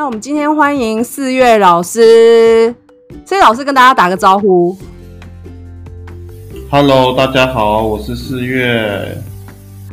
[0.00, 2.74] 那我们今天欢迎四月老师，
[3.26, 4.74] 四月老师跟大家打个招呼。
[6.70, 9.14] Hello，大家好，我是四月。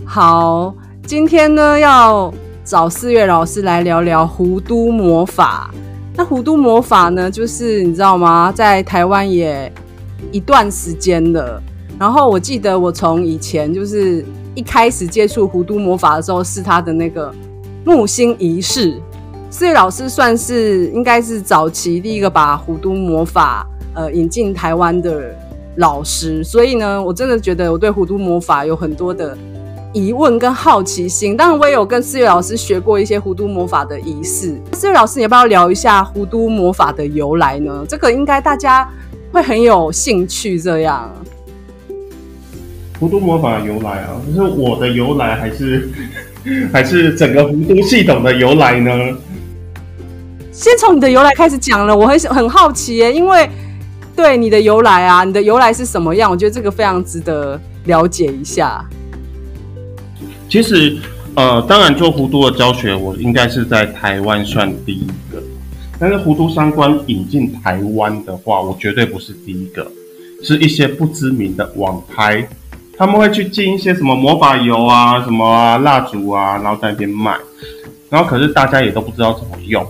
[0.06, 0.74] 好，
[1.06, 5.70] 今天呢要找四月老师来聊聊弧都魔法。
[6.16, 8.50] 那弧都魔法呢，就是你知道吗？
[8.50, 9.70] 在台湾也
[10.32, 11.62] 一段时间了。
[12.00, 17.30] 然后我记得我从以前就是一开始接触弧都魔法的时候，是他的那个
[17.84, 18.98] 木星仪式。
[19.58, 23.66] 四月老师算是应该是早期第一个把弧都魔法
[23.96, 25.36] 呃引进台湾的
[25.78, 29.36] 老师，所以呢，我真的觉得我对弧都魔法有很多的
[29.96, 31.36] 疑问跟好奇心。
[31.36, 34.56] 当然，我也有跟四月老师学过一些弧都魔法的仪式。
[34.74, 37.84] 四月老师，你要不要聊一下弧都魔法的由来呢？
[37.90, 38.88] 这个应该大家
[39.32, 40.60] 会很有兴趣。
[40.60, 41.12] 这样，
[43.00, 45.90] 弧都魔法的由来啊，就是我的由来，还是
[46.72, 48.92] 还是整个弧都系统的由来呢？
[50.58, 53.48] 先从你的由来开始讲了，我很很好奇耶，因为
[54.16, 56.32] 对你的由来啊，你的由来是什么样？
[56.32, 58.84] 我觉得这个非常值得了解一下。
[60.50, 60.98] 其实，
[61.36, 65.40] 呃，当然做弧都的教学，我应该是在台湾算第一个。
[66.00, 69.86] 但是弧都相关引进台湾的话，我绝对不是第一个，
[70.42, 72.50] 是一些不知名的网拍，
[72.98, 77.38] 他们会去进一些什么魔法油啊、什么啊、蜡烛啊，然后在那边卖，
[78.10, 79.86] 然后可是大家也都不知道怎么用。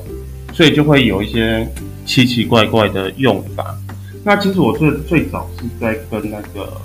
[0.57, 1.67] 所以就会有一些
[2.03, 3.77] 奇奇怪怪的用法。
[4.23, 6.81] 那其实我最最早是在跟那个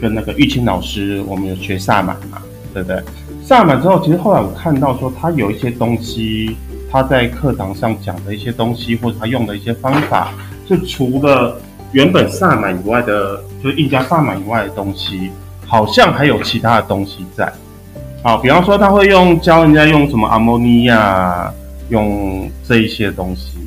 [0.00, 2.40] 跟那个玉清老师，我们有学萨满嘛，
[2.72, 3.02] 对不对？
[3.42, 6.56] 萨满之后，其实后来我看到说他有一些东西，
[6.88, 10.32] 他在课堂上讲的一些东西，或者他用的一些方法，
[10.64, 15.32] 就除了原本萨满以外的，就是印加萨满以外的东西，
[15.66, 17.52] 好像还有其他的东西在。
[18.22, 21.52] 好，比方说他会用教人家用什么阿摩尼亚。
[21.90, 23.58] 用这一些东西，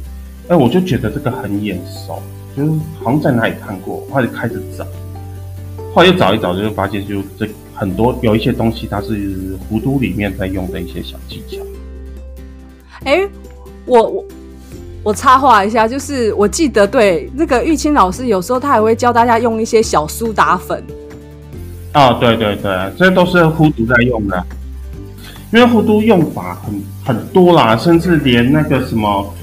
[0.47, 2.21] 哎，我就觉得这个很眼熟，
[2.55, 2.71] 就是
[3.03, 4.85] 好像在哪里看过，后来就开始找，
[5.93, 11.61] 后来又找一找，就发现就这很多有一些东西，它是弧都里面在用的一些小技巧。
[13.03, 13.27] 哎，
[13.85, 14.25] 我我
[15.03, 20.83] 我插话一下，就是我记得对那个玉清老师，有时候他还会教大家用一些小苏打粉。
[21.93, 24.45] 啊、哦，对对对，这都是弧都在用的。
[25.53, 29.33] 因为弧都用法很很多啦，甚至连那个什么，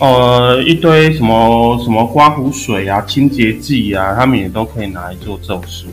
[0.00, 5.86] 呃，一堆什么什么刮胡水啊、清洁剂啊，他们也都可以拿来做咒术。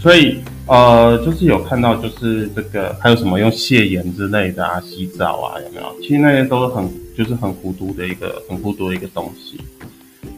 [0.00, 5.96] 所以，呃，就是有看到，就是这个还有什么用蟹盐之类的啊，洗澡啊，有没有？
[6.00, 9.60] 其实那些都是很就是很弧都的一个很弧都的一个东西。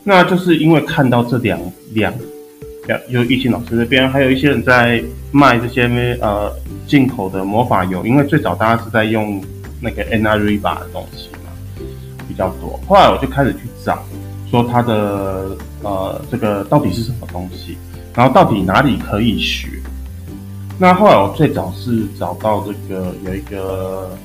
[0.04, 1.58] 那就是因为看到这两
[1.94, 2.12] 两。
[3.10, 5.86] 就玉清老师这边还有一些人在卖这些
[6.22, 6.50] 呃
[6.86, 9.42] 进口的魔法油，因为最早大家是在用
[9.80, 11.82] 那个 n r i b a 的东西嘛，
[12.26, 12.80] 比较多。
[12.88, 14.02] 后来我就开始去找，
[14.50, 17.76] 说它的呃这个到底是什么东西，
[18.14, 19.68] 然后到底哪里可以学。
[20.78, 24.16] 那后来我最早是找到这个有一个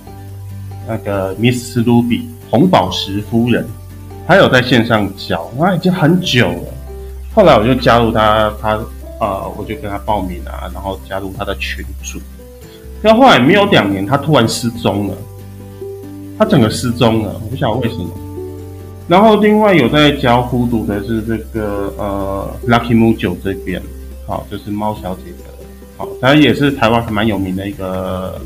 [0.87, 3.67] 那个 Miss Ruby 红宝石夫人，
[4.25, 6.72] 她有在线上教，那已经很久了。
[7.33, 8.79] 后来我就加入他，他
[9.19, 12.19] 呃，我就跟他报名啊，然后加入他的群组。
[13.01, 15.17] 然后后来没有两年，他突然失踪了，
[16.37, 18.09] 他整个失踪了，我不晓得为什么。
[19.07, 23.81] 然后另外有在教弧都的是这个呃，Lucky Moo 九这边，
[24.25, 25.49] 好，就是猫小姐的，
[25.97, 28.39] 好，他也是台湾还蛮有名的一个，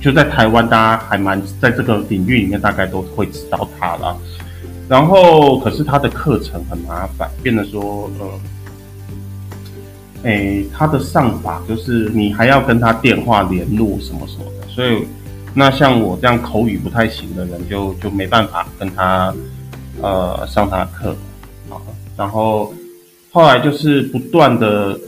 [0.00, 4.16] 就在台湾大家还蛮在这个领域里面，大概都会知道他了。
[4.86, 8.28] 然后，可是他的课程很麻烦，变得说，呃，
[10.24, 15.06] 诶，他的上法就是你还要跟他电话联络什么什么的，所以，
[15.54, 19.34] 那像我这样口语不太行的人就，就没办法跟他，
[20.02, 21.16] 呃，上他的课，
[21.70, 21.80] 啊，
[22.14, 22.74] 然后
[23.32, 25.00] 后来就是不断的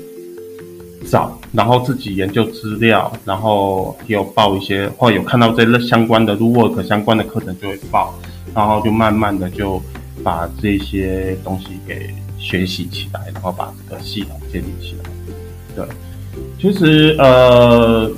[1.07, 8.15] 找，然后自己研究资料，然后有报一些，或有看到这类相关的 work 相关的课程就会报。
[8.57, 9.81] 然后就慢慢的就
[10.25, 12.09] 把这些东西给
[12.39, 15.05] 学习起来，然后把这个系统建立起来。
[15.77, 15.87] 对，
[16.59, 18.11] 其实呃，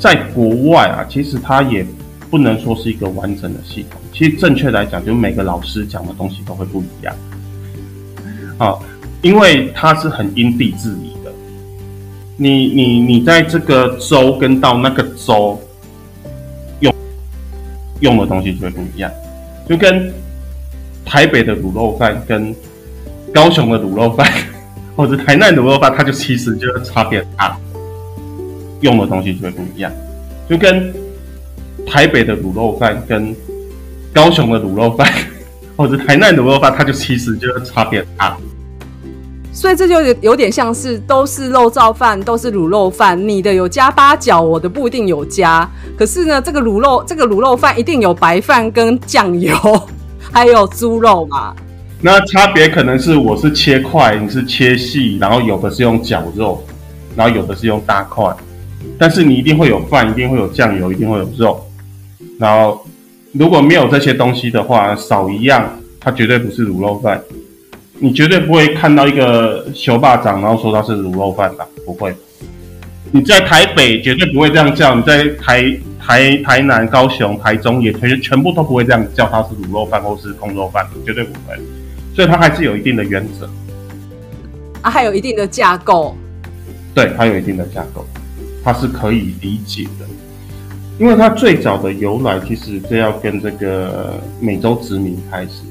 [0.00, 1.86] 在国外啊，其实它也
[2.30, 4.00] 不能说是一个完整的系统。
[4.14, 7.14] 其实正确来讲，就每个老师讲的东西都会不一样。
[8.56, 8.78] 啊，
[9.20, 11.30] 因为它是很因地制宜的。
[12.38, 15.60] 你你你在这个州跟到那个州
[16.80, 16.94] 用
[18.00, 19.10] 用的东西就会不一样。
[19.68, 20.12] 就跟
[21.04, 22.54] 台北的卤肉饭跟
[23.34, 24.30] 高雄的卤肉饭，
[24.96, 27.56] 或者台南卤肉饭，它就其实就是差别大，
[28.80, 29.92] 用的东西就会不一样。
[30.48, 30.94] 就跟
[31.86, 33.34] 台北的卤肉饭跟
[34.12, 35.12] 高雄的卤肉饭，
[35.76, 38.36] 或者台南卤肉饭，它就其实就是差别大。
[39.56, 45.66] 所以这就有点像是都是肉燥饭，都是卤肉饭，你的有加八角，我的不一定有加。
[45.96, 49.56] 可是呢，这个卤肉这个卤肉饭一定有白饭跟酱油，
[50.30, 51.56] 还有猪肉嘛。
[52.02, 56.62] 那差别可能是我是切块，你是切细，然后有的是用绞肉，
[57.16, 58.30] 然后有的是用大块。
[58.98, 61.58] 但是你一定会有饭，一定会有酱油，一定会有肉。
[62.38, 62.86] 然后
[63.32, 65.66] 如果没有这些东西的话，少一样，
[65.98, 67.18] 它绝对不是卤肉饭。
[67.98, 71.66] 你绝对不会看到一个修霸掌，然后说他是卤肉饭吧？
[71.84, 72.14] 不会。
[73.12, 75.64] 你在台北绝对不会这样叫，你在台
[75.98, 81.56] 台台南、高雄、台中也全全部都不会这样叫它是卤肉饭或是空肉饭，绝对不会。
[82.14, 83.48] 所以它还是有一定的原则。
[84.82, 86.14] 啊，还有一定的架构。
[86.94, 88.04] 对，它有一定的架构，
[88.62, 90.06] 它是可以理解的。
[90.98, 95.62] 因为它最早的由来，其实这要跟这个美洲殖民开始。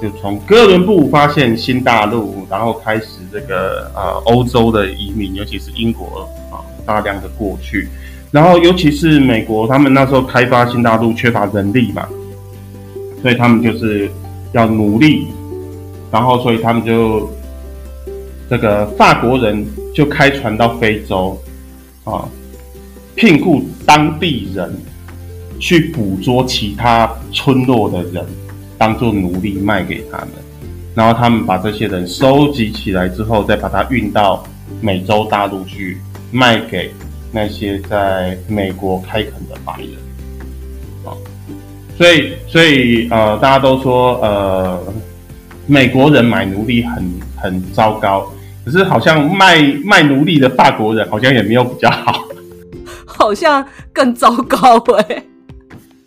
[0.00, 7.86] 就从哥伦布发现新大陆，然后开始这个呃欧洲的移民，尤其是英国啊大量的过去，
[8.30, 12.08] 然后尤其是美国，他们那时候开发新大陆缺乏人力嘛，
[13.20, 14.10] 所以他们就是
[14.52, 15.26] 要努力，
[16.10, 17.30] 然后所以他们就
[18.48, 21.38] 这个法国人就开船到非洲
[22.04, 22.26] 啊，
[23.14, 24.74] 聘雇当地人
[25.58, 28.24] 去捕捉其他村落的人。
[28.80, 30.28] 当做奴隶卖给他们，
[30.94, 34.42] 然后他们把这些人收集起来之后，再把它运到
[34.80, 35.98] 美洲大陆去
[36.32, 36.90] 卖给
[37.30, 39.90] 那些在美国开垦的白人。
[41.04, 41.12] 啊，
[41.98, 44.80] 所以所以呃，大家都说呃，
[45.66, 47.04] 美国人买奴隶很
[47.36, 48.32] 很糟糕，
[48.64, 52.24] 可是好像卖卖奴隶的法国人好像也没有比较好，
[53.04, 53.62] 好像
[53.92, 55.22] 更糟糕哎、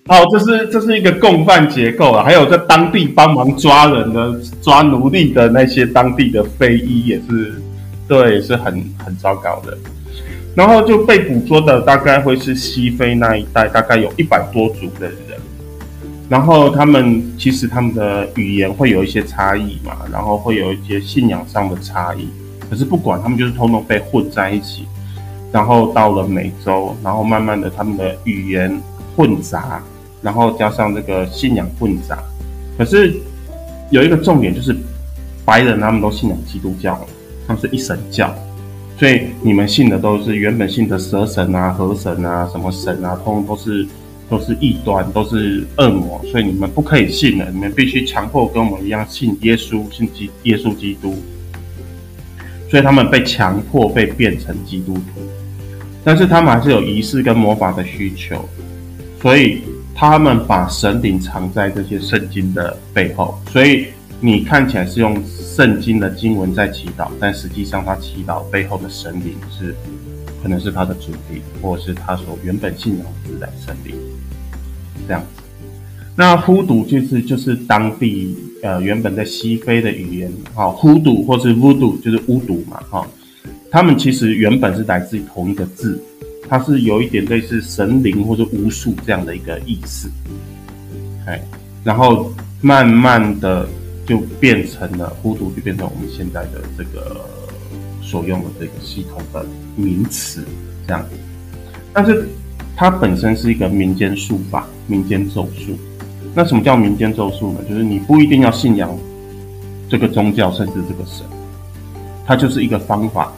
[0.09, 7.61] 哦，这是这是一个共犯结构啊，还有在当地帮忙抓人的、抓奴隶的那些当地的非裔也是，
[8.05, 9.77] 对，是很很糟糕的。
[10.55, 15.17] 然后就被捕捉的大概会是西非那一带，大概有一百多族的人。
[16.29, 22.27] 然后他们其实他们的语言会有一些差异嘛，然后会有一些信仰上的差异。
[22.69, 24.85] 可是不管他们就是通通被混在一起，
[25.49, 28.81] 然后到了美洲，然后慢慢的他们的语言
[29.15, 29.81] 混杂。
[30.23, 32.17] 然后加上这个信仰混杂，
[32.77, 33.13] 可是
[33.91, 34.73] 有一个重点就是，
[35.43, 36.97] 白人他们都信仰基督教，
[37.45, 38.33] 他们是一神教，
[38.97, 43.85] 所以你们信的都是原本信的蛇神啊、河神啊、什么神啊，通通都是
[44.29, 51.17] 都是异端，都是恶魔，所以你们不可以信了，你们必须强迫跟我们一样信耶稣，信基耶稣基督，
[52.71, 55.21] 所以他们被强迫被变成基督徒，
[56.01, 58.47] 但是他们还是有仪式跟魔法的需求，
[59.21, 59.61] 所以。
[59.95, 63.86] 他们把神灵藏在这些圣经的背后，所以
[64.19, 69.75] 你看起来是用圣经的经文在祈祷，但实际上他祈祷背后的神灵是，
[70.42, 73.95] 可能是他的主题，或者是他所原本信仰的自然神灵，
[75.07, 75.44] 这样子。
[76.16, 83.07] 那呼独就是就是当地呃原本在西非的语言，哈，呼独或是巫毒就是巫毒嘛，哈，
[83.69, 86.04] 他们其实原本是来自于同一个字。
[86.50, 90.09] 它是有一点类似神灵或者巫术这样的一个意思，
[91.26, 91.42] 哎，
[91.83, 92.31] 然后
[92.62, 93.68] 慢慢的
[94.06, 97.26] 就变成了呼独，就变成我们现在的这个
[98.02, 99.45] 所用的这个系统的
[99.76, 100.45] 名词
[100.85, 101.04] 这样。
[101.94, 102.28] 但是
[102.76, 105.78] 它本身是一个民间术法、民间咒术。
[106.35, 107.59] 那什么叫民间咒术呢？
[107.69, 108.95] 就是你不一定要信仰
[109.90, 111.26] 这个宗教，甚至这个神，
[112.26, 113.31] 它就是一个方法。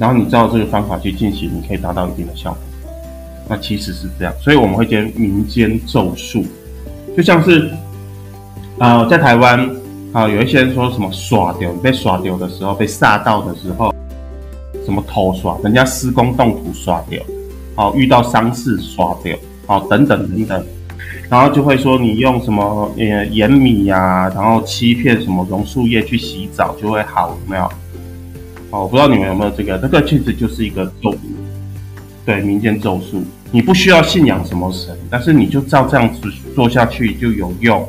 [0.00, 2.60] 然后你照这个方法去进行，你可以达到一定的效果。
[3.46, 6.42] 那其实是这样，所以我们会叫民间咒术，
[7.14, 7.70] 就像是，
[8.78, 9.68] 呃，在台湾
[10.12, 13.94] 啊、有一些人说什么耍掉，被耍掉的时候，被煞到的时候，
[14.86, 17.22] 什么偷耍，人家施工动土耍掉，
[17.74, 20.66] 好、遇到丧事耍掉，好、等等等等，
[21.28, 27.68] 然后就会说你用什么呃盐米呀、啊，然后七片什么榕树叶去洗澡就会好，有没有？
[28.70, 31.12] 哦，我不知道你们有没有这个，这个其实就是一个咒，
[32.24, 33.20] 对，民间咒术。
[33.50, 36.20] 你不需要信仰什么神，但是你就照这样子
[36.54, 37.84] 做下去就有用。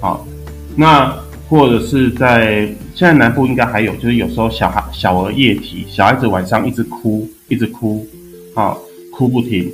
[0.00, 0.26] 好，
[0.74, 1.16] 那
[1.48, 8.04] 或者是在现在南部应该还有，就是有时候小孩小儿夜啼，小孩子晚上一直哭，一直哭，
[8.56, 8.80] 好，
[9.12, 9.70] 哭不停，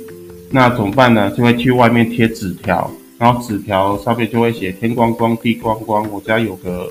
[0.51, 1.31] 那怎么办呢？
[1.31, 6.87] 就会去外面贴纸条，然后纸条上面就会写天光光地光光，我家有个。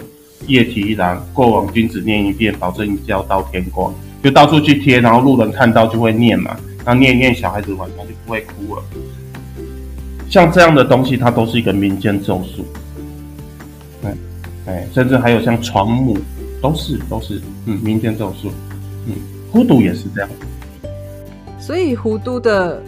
[0.50, 3.94] 夜啼一郎，过往君子念一遍，保证一觉到天光。
[4.22, 6.56] 就到处去贴，然后路人看到就会念嘛。
[6.84, 8.82] 那念一念，小孩子晚上就不会哭了。
[10.28, 12.64] 像这样的东西，它都是一个民间咒术。
[14.04, 14.14] 哎
[14.66, 16.18] 哎，甚至还有像床母，
[16.60, 18.50] 都是都是嗯民间咒术。
[19.06, 19.14] 嗯，
[19.50, 20.30] 狐毒也是这样。
[21.58, 22.82] 所以狐毒的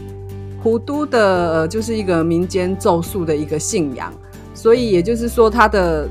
[0.63, 4.13] 狐毒的，就是一个民间咒术的一个信仰。
[4.55, 6.07] 所以也就是说，他的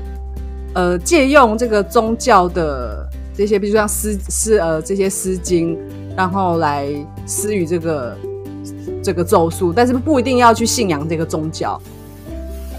[0.74, 5.78] 呃借用这个宗教的这些，比如说像诗诗呃这些诗经，
[6.16, 6.86] 然后来
[7.26, 8.16] 施予这个
[9.02, 11.80] 这个咒术，但是不一定要去信仰这个宗教。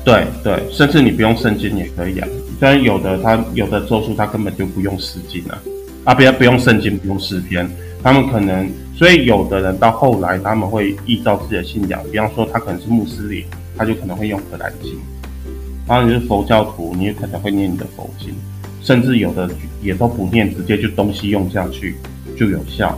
[0.05, 2.27] 对对，甚至你不用圣经也可以啊。
[2.59, 5.61] 虽然有的他有的咒术他根本就不用诗经啊，
[6.03, 7.69] 啊不要不用圣经不用诗篇，
[8.03, 13.45] 他们可能所以有的人到后来他们会依照自己的信仰，比方说他可能是穆斯林，
[13.77, 14.99] 他就可能会用可兰经。
[15.85, 18.33] 当然你是佛教徒，你也可能会念你的佛经，
[18.81, 19.49] 甚至有的
[19.81, 21.95] 也都不念，直接就东西用下去
[22.37, 22.97] 就有效，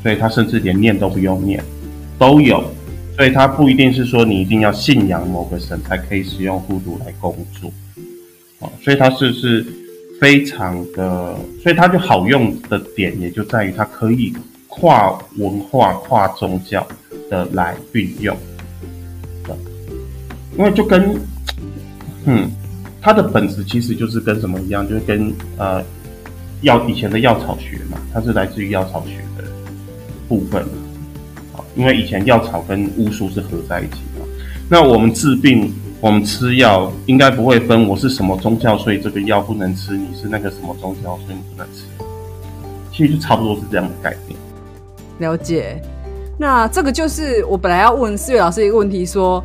[0.00, 1.60] 所以他甚至连念都不用念，
[2.16, 2.62] 都有，
[3.16, 7.68] 所以他不一定是说你一定要信仰某个神才可以使用护毒来工作，
[8.60, 9.66] 啊，所以它是是
[10.20, 14.32] 非常的，所以它就好用的点也就在于它可以
[14.68, 16.86] 跨文化、跨宗教
[17.28, 18.36] 的来运用，
[19.42, 19.56] 对，
[20.56, 21.18] 因为就跟。
[22.24, 22.50] 嗯，
[23.00, 25.82] 它的本质其实就是跟什么一样，就是跟呃
[26.62, 29.44] 药以前的药草学嘛，它是来自于药草学的
[30.28, 30.66] 部分。
[31.52, 34.24] 好，因为以前药草跟巫术是合在一起的。
[34.68, 41.84] 那我们治病，我们吃药应该不会分我是什么宗教，所以这个药不能吃；你是那个什么宗教，所以你不能吃。
[42.92, 44.38] 其实就差不多是这样的概念。
[45.18, 45.80] 了解。
[46.36, 49.42] 那这个就是我本来要问四月老师一个问题，说。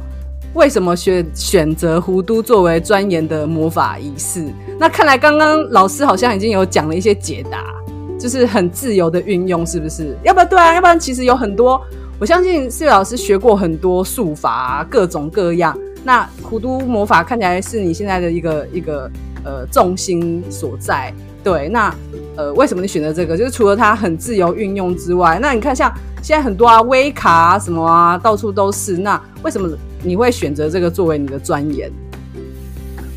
[0.53, 4.45] 为什么选选择狐毒作为钻研的魔法仪式？
[4.79, 7.73] 那看来刚刚老师好像已经有讲了一些解答，
[8.19, 10.15] 就是很自由的运用，是不是？
[10.23, 11.81] 要不然对啊，要不然其实有很多，
[12.19, 15.75] 我相信四月老师学过很多术法，各种各样。
[16.03, 19.09] 那狐毒魔法看起来是你现在的一个一个
[19.43, 21.11] 呃重心所在。
[21.43, 21.93] 对，那
[22.35, 23.35] 呃为什么你选择这个？
[23.35, 25.91] 就是除了它很自由运用之外，那你看像
[26.21, 28.97] 现在很多啊威卡什么啊，到处都是。
[28.97, 29.67] 那为什么？
[30.03, 31.89] 你会选择这个作为你的专研？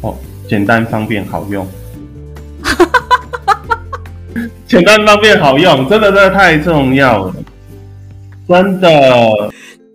[0.02, 0.14] 哦，
[0.48, 1.66] 简单方便好用，
[4.66, 7.34] 简单方便好用，真的真的太重要了，
[8.48, 8.88] 真的。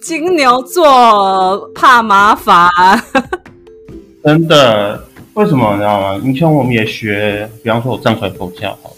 [0.02, 2.68] 金牛座怕麻烦，
[4.24, 5.02] 真的。
[5.36, 6.22] 为什么你知道吗？
[6.26, 8.96] 以前我们也学，比方说我站出来佛教，好了，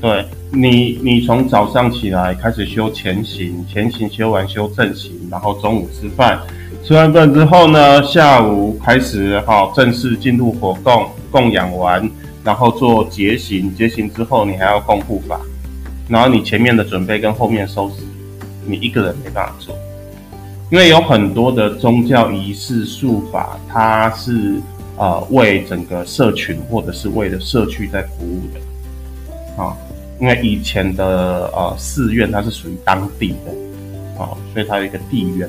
[0.00, 6.38] 对你，你从早上起来开始修前行，前行修完修正行，然后中午吃饭。
[6.88, 12.10] 吃完饭之后呢，下午开始哈正式进入火供，供养完，
[12.42, 15.38] 然后做结行，结行之后你还要供护法，
[16.08, 17.96] 然后你前面的准备跟后面收拾，
[18.64, 19.76] 你一个人没办法做，
[20.70, 24.54] 因为有很多的宗教仪式术法，它是
[24.96, 29.76] 呃为整个社群或者是为了社区在服务的，啊，
[30.18, 35.46] 因为以前的呃寺院它是属于当地的，啊，所以它有一个地缘。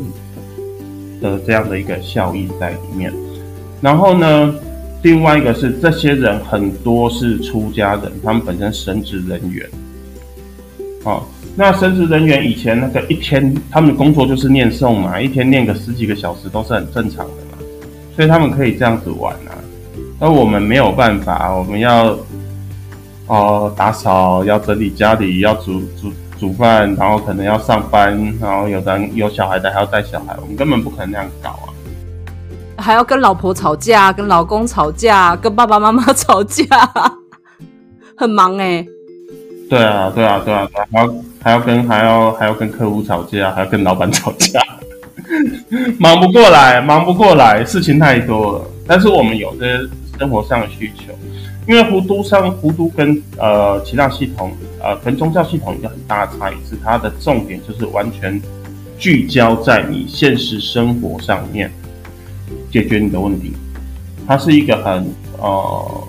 [1.21, 3.13] 的这样的一个效益在里面，
[3.81, 4.53] 然后呢，
[5.01, 9.67] 另外一个是这些人很多是出家人，他们本身神职人员，
[11.03, 11.23] 哦，
[11.55, 17.57] 那神职人员以前那个一天他们的工作就是念诵嘛，一天念个十几个小时都是很正常的嘛，
[18.15, 19.55] 所以他们可以这样子玩啊，
[20.19, 22.17] 而我们没有办法，我们要
[23.27, 26.11] 哦打扫，要整理家里，要煮煮。
[26.39, 31.67] 煮饭，然后可能要上班，然后有的人有小孩的还要带小孩，我们根本不可能那样搞啊！
[32.77, 36.65] 还要跟老婆吵架，跟老公吵架，跟爸爸妈妈吵架，
[38.15, 38.87] 很忙哎、欸。
[39.69, 44.59] 对啊，对啊，对啊，还要还要跟还要还要跟客户吵架，还要跟老板吵架，
[45.99, 48.65] 忙不过来，忙不过来，事情太多了。
[48.87, 49.77] 但是我们有些
[50.17, 51.08] 生活上的需求。
[51.69, 58.41] 因为狐毒上，狐毒跟呃其他系统，呃跟宗教系统一个很大的差异是，它的重点就是完全
[58.97, 61.71] 聚焦在你现实生活上面
[62.71, 63.53] 解决你的问题。
[64.25, 66.03] 它是一个很呃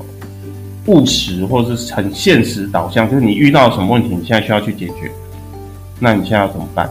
[0.87, 5.12] 务实或者是很现实导向，就是你遇到什么问题，你现在需要去解决，
[5.99, 6.88] 那你现在要怎么办？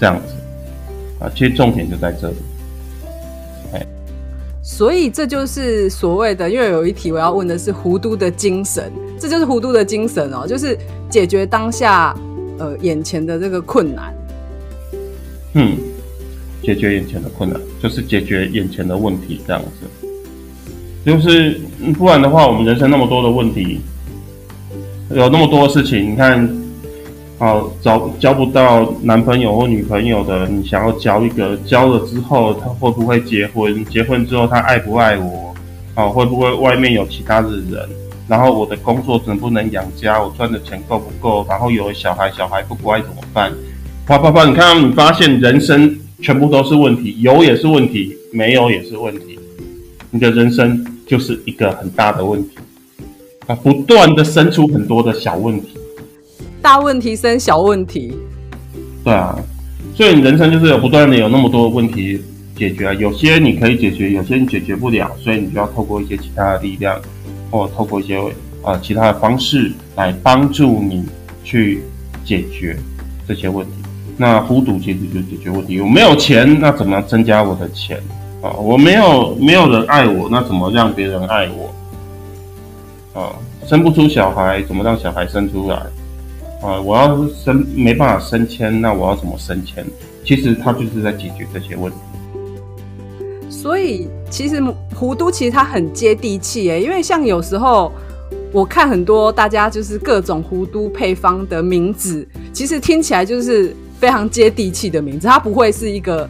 [0.00, 0.34] 这样子
[1.20, 2.36] 啊，其实重点就在这里。
[4.66, 8.90] 所以这就是所谓的，因为有一题我要问的是狐毒的精神，
[9.20, 10.76] 这就是狐毒的精神哦，就是
[11.10, 12.16] 解决当下
[12.58, 14.14] 呃眼前的这个困难。
[15.52, 15.76] 嗯，
[16.62, 20.10] 解决眼前的困难，就是解决眼前的问题，这样子。
[21.04, 21.60] 就是
[21.98, 23.80] 不然的话，我们人生那么多的问题，
[25.10, 26.50] 有那么多事情，你看
[27.38, 33.84] 哦，找交不到男朋友或女朋友的，你想要交一个，交了之后他会不会结婚？
[33.86, 35.54] 结婚之后他爱不爱我？
[35.96, 37.88] 哦，会不会外面有其他的人？
[38.28, 40.22] 然后我的工作能不能养家？
[40.22, 41.44] 我赚的钱够不够？
[41.48, 43.52] 然后有了小孩，小孩不乖怎么办？
[44.06, 44.44] 啪啪啪！
[44.44, 49.38] 你看，你发现人生全部都是问题，有也是问题，没有也是问题。
[50.10, 52.50] 你的人生就是一个很大的问题
[53.46, 55.76] 啊，不断的生出很多的小问题。
[56.64, 58.16] 大问题生小问题，
[59.04, 59.38] 对啊，
[59.94, 62.18] 所以你人生就是有不断的有那么多问题
[62.56, 66.98] 解决啊，有些你可以解决，有些你解决不了，所以你就要透过一些其他的力量，
[67.50, 68.18] 或透过一些
[68.62, 71.04] 呃其他的方式来帮助你
[71.44, 71.82] 去
[72.24, 72.74] 解决
[73.28, 73.72] 这些问题。
[74.16, 77.98] 那孤独其实就解决问题，我没有钱，那怎么增加我的钱
[78.40, 78.48] 啊？
[78.52, 83.20] 我没有没有人爱我，那怎么让别人爱我？
[83.20, 85.78] 啊，生不出小孩，怎么让小孩生出来？
[86.64, 89.84] 啊，我要升没办法升迁，那我要怎么升迁？
[90.24, 91.98] 其实他就是在解决这些问题。
[93.50, 94.62] 所以其实
[94.98, 97.92] 弧都其实它很接地气诶，因为像有时候
[98.50, 106.26] 我看很多大家就是各种弧都配方的名字，其实听起来就是非常接地气的名字，它不会是一个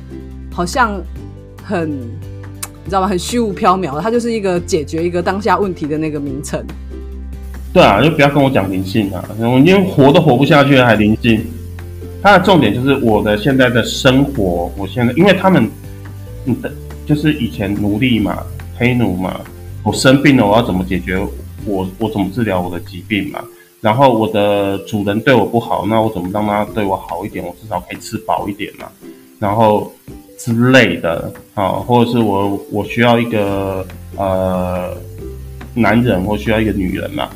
[0.51, 1.01] 好像
[1.63, 3.07] 很你知道吗？
[3.07, 6.65] 很虚无缥缈的，它就是一个解决一个当下问题的那个名称。
[7.75, 9.29] 对啊，就不要跟我讲灵性啊！
[9.37, 11.45] 因为活都活不下去了，还灵性。
[12.23, 15.69] 它的重点就是我的现在的生活，我现在因为他们，
[16.45, 16.73] 你的，
[17.05, 18.45] 就是以前奴隶嘛，
[18.79, 19.41] 黑奴嘛，
[19.83, 21.19] 我生病了，我要怎么解决？
[21.67, 23.43] 我我怎么治疗我的疾病嘛？
[23.81, 27.45] 然后我的主人对我不好，那我怎么让他对我好一点？
[27.45, 28.87] 我至少可以吃饱一点嘛。
[29.41, 29.93] 然后
[30.39, 33.85] 之类的啊，或者是我我需要一个
[34.17, 34.97] 呃
[35.75, 37.29] 男人，或需要一个女人嘛。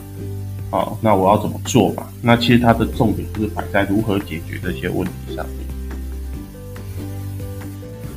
[0.71, 2.07] 啊，那我要怎么做嘛？
[2.21, 5.69] 那其实它的重点就是摆在如何解决这些问题上面。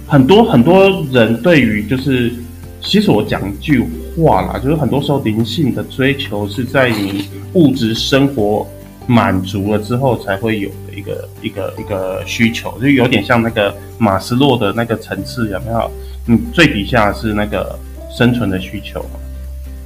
[0.07, 2.33] 很多很多人对于就是，
[2.81, 3.81] 其实我讲一句
[4.17, 8.67] 话啦，就是很多时候灵性的追求是在你物质生活
[9.07, 15.89] 满足了之后才会有的一个一个一个需求，就有点像那个马斯洛的那个层次，有没有？
[16.27, 17.79] 嗯，最底下是那个
[18.15, 19.19] 生存的需求嘛，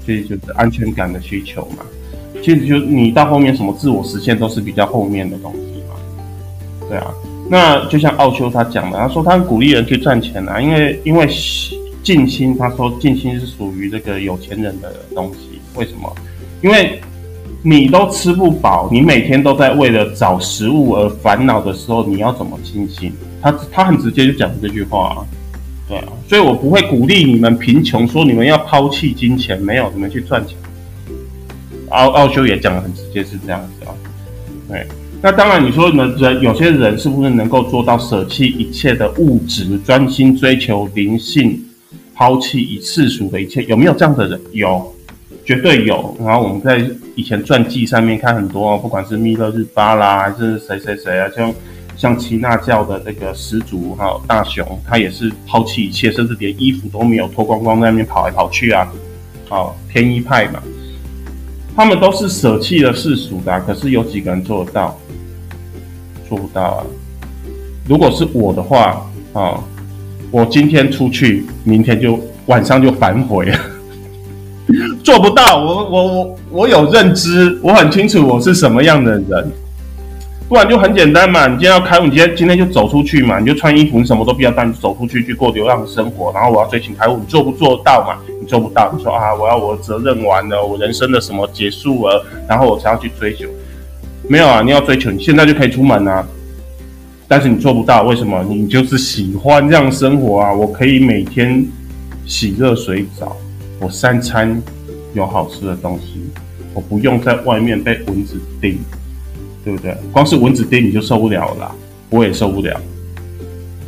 [0.04, 1.86] 所以就是安全感的需求嘛。
[2.46, 5.96] 其实就你到后面什么自我实现都是比较后面的东西嘛，
[6.88, 7.12] 对啊。
[7.50, 11.28] 那就像奥修他讲的，他说他鼓励人去赚钱啊，因为因为
[12.04, 15.60] 静心，他说静心是属于这个有钱人的东西。
[15.74, 16.16] 为什么？
[16.62, 17.02] 因为
[17.64, 23.12] 你都吃不饱，你每天都在为了找食物而烦恼的时候，你要怎么静心？
[23.42, 25.18] 他他很直接就讲这句话啊，
[25.88, 26.04] 对啊。
[26.30, 30.56] 所以我不会鼓励你们贫穷，说你们要抛弃金钱，没有，你们去赚钱。
[31.90, 33.94] 奥奥修也讲得很直接，是这样子啊。
[34.68, 34.86] 对，
[35.22, 41.64] 那当然你说呢，人有些人是不是能够做到舍弃一切的物质，专心追求灵性，
[42.16, 43.64] 抛弃以世俗的一切？
[43.66, 44.42] 有没有这样的人？
[44.52, 44.94] 有，
[45.46, 46.16] 绝对有。
[46.20, 46.84] 然后我们在
[47.16, 51.54] 以前传记上面看很多，不管是密勒日巴啦，还是谁谁谁啊，像
[51.96, 58.92] 像耆那教的这个始祖哈大雄，他也是抛弃一切，甚至连衣服都没有脱光光在那边跑来跑去啊。
[59.48, 60.62] 好，天一派嘛。
[61.76, 64.98] 他们都是舍弃了世俗的，可是有几个人做得到？
[66.28, 66.84] 做不到啊！
[67.88, 69.64] 如果是我的话啊，
[70.32, 73.60] 我今天出去，明天就晚上就反悔了。
[75.04, 79.52] 做不到，我我我我有认知，我很清楚我是什么样的人。
[80.48, 86.32] 不然就很简单嘛，你今天要开悟，你今天今天就走出去嘛，你就穿衣服，你什么都不要带，你走出去去过流浪的生活。
[86.34, 88.20] 然后我要追求开悟，你做不做到嘛？
[88.40, 93.48] 你做不到，你说啊，我要我责任完了，我人生的什么结束了，然后我才要去追求。
[94.30, 96.24] 没有啊，你要追求，你现在就可以出门啊。
[97.28, 98.44] 但是你做不到，为什么？
[98.48, 100.54] 你就是喜欢这样生活啊。
[100.54, 101.66] 我可以每天
[102.28, 103.36] 洗热水澡，
[103.80, 104.62] 我三餐
[105.16, 106.24] 有好吃的东西，
[106.76, 108.78] 我不用在外面被蚊子叮。
[109.66, 109.98] 对不对？
[110.14, 111.76] 光是蚊子叮你就受不了了啦，
[112.10, 112.80] 我也受不了。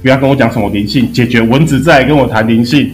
[0.01, 2.93] 不要跟我讲什么灵性，解决蚊子再跟我谈灵性。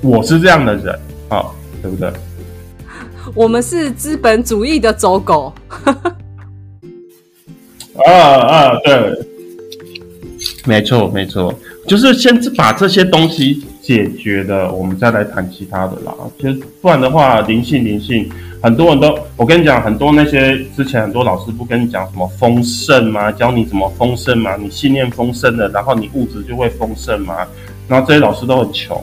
[0.00, 0.94] 我是这样的人
[1.28, 1.50] 啊、哦，
[1.82, 2.10] 对不对？
[3.34, 5.52] 我们是资本主义的走狗。
[8.06, 9.26] 啊啊，对，
[10.64, 11.54] 没错没错，
[11.86, 16.14] 就是先把这些东西解决的，我们再来谈其他的啦。
[16.40, 18.30] 其实不然的话，灵性灵性。
[18.62, 23.32] 很多人都，我跟你讲，很多那些之前很多老师不跟你讲什么丰盛吗？
[23.32, 24.54] 教你怎么丰盛吗？
[24.56, 27.38] 你信念丰盛了，然后你物质就会丰盛吗？
[27.88, 29.02] 然后这些老师都很穷，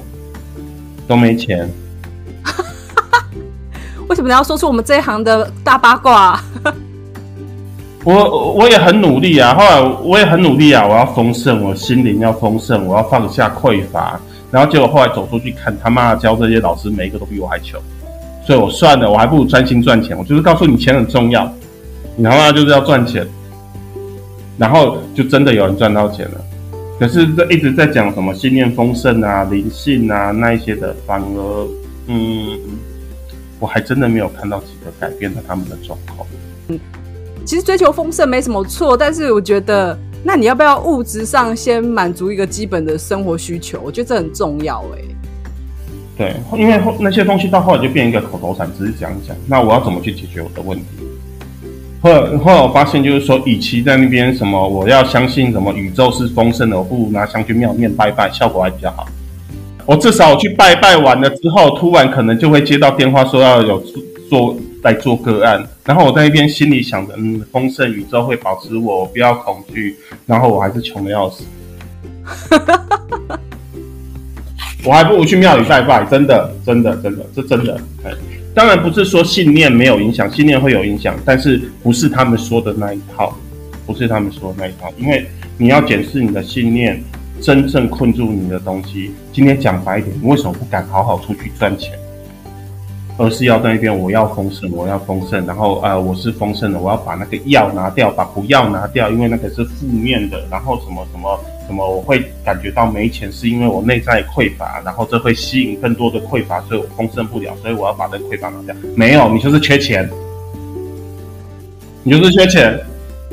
[1.05, 1.69] 都没钱。
[4.07, 6.41] 为什么你要说出我们这一行的大八卦？
[8.05, 14.17] 我我也很努力啊，后来我也很努力啊，我要丰盛，我心灵要丰盛，我要放下匮乏。
[14.51, 17.79] 然后结果后来走出去看，他妈教这些老师每一个都比我还穷，
[18.45, 20.17] 所以我算了，我还不如专心赚钱。
[20.17, 21.51] 我就是告诉你，钱很重要，
[22.15, 23.27] 你他妈就是要赚钱。
[24.57, 26.41] 然后就真的有人赚到钱了。
[26.99, 31.67] 可是这一直在讲什么信念丰盛啊、灵性啊那一些的，反而
[32.07, 32.59] 嗯，
[33.57, 36.27] 我还真的没有看到几个改变了他们的状况。
[36.67, 36.77] 嗯。
[37.45, 43.79] 其实追求丰盛没什么错，但是我觉得，那你要不要物质上先满足一个基本的生活需求？
[43.83, 44.99] 我觉得这很重要哎。
[46.17, 49.35] 对，因为那些东西到后来就变一个口头禅，只是讲一讲。
[49.47, 50.85] 那我要怎么去解决我的问题？
[52.01, 59.07] 后来后来我发现，就是说，与其在那边什么我要相信什么宇宙是丰盛的，我不如拿香去庙面拜拜，效果还比较好。
[59.85, 63.81] 我至少我去拜拜完了之后，突然可能就会接到电话说要有
[64.29, 64.57] 做。
[64.81, 71.43] 在做个案，然后我在一边心里想着，嗯，丰盛宇宙会保持我，我不要恐惧，然后我还是穷的要死，
[74.85, 78.11] 我还不如去庙里拜拜，真的，真的，真的，这真的，哎，
[78.55, 83.35] 当然不是说信念没有影响，信念会有影响，但是不是他们说的那一套，
[83.85, 85.25] 不是他们说的那一套，因为
[85.57, 87.01] 你要检视你的信念，
[87.41, 89.11] 真正困住你的东西。
[89.33, 91.91] 今天讲白一点，你为什么不敢好好出去赚钱？
[93.19, 100.41] 而是要在那边，我要丰盛，我要丰盛，然后呃，我是丰盛的，我要把那个要拿掉，把不要拿掉，因为那个是负面的。
[100.49, 108.73] 然后什么什么什么，我会感觉到没钱，是因为我内在匮乏，然后这会吸引更多的匮乏，所以我丰盛不了，所以我要把这个匮乏拿掉。
[108.95, 110.09] 没有，你就是缺钱，
[112.03, 112.79] 你就是缺钱。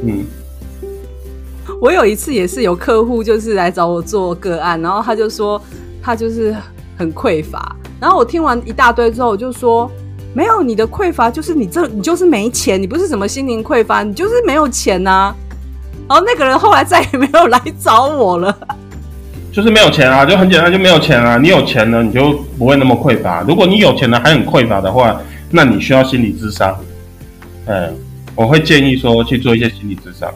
[0.03, 0.25] 嗯，
[1.81, 5.63] 我有一次也是有客户就是来找我做个案，然后他就说
[6.03, 6.53] 他就是
[6.97, 7.75] 很匮乏。
[8.01, 9.91] 然后我听完一大堆之后，我就说：
[10.35, 15.35] 没有，你的匮乏就是你这，你就是没钱，你不是什么心灵匮乏，你就是没有钱呐、
[16.09, 18.57] 然后那个人后来再也没有来找我了，
[19.51, 21.39] 就是没有钱啊，就很简单，就没有钱啊。
[21.39, 23.43] 你有钱了，你就不会那么匮乏。
[23.43, 25.19] 如果你有钱了还很匮乏的话，
[25.51, 26.77] 那你需要心理智商。
[27.65, 27.97] 嗯，
[28.35, 30.31] 我会建议说去做一些心理咨商。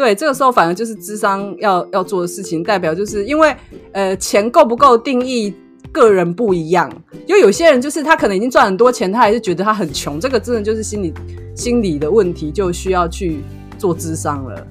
[0.00, 3.54] 对，这个时候反而就是智商要要做的事情，代表就是因为
[3.92, 5.52] 呃钱够不够定义。
[5.92, 6.88] 个人不一样，
[7.26, 11.12] 因为有些人就是他可能已经赚很多钱，他还是觉得他很穷，这个真的就是心理
[11.56, 13.40] 心理的问题，就需要去
[13.76, 14.66] 做智商了。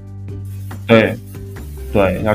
[0.88, 1.18] 对，
[1.92, 2.34] 对，要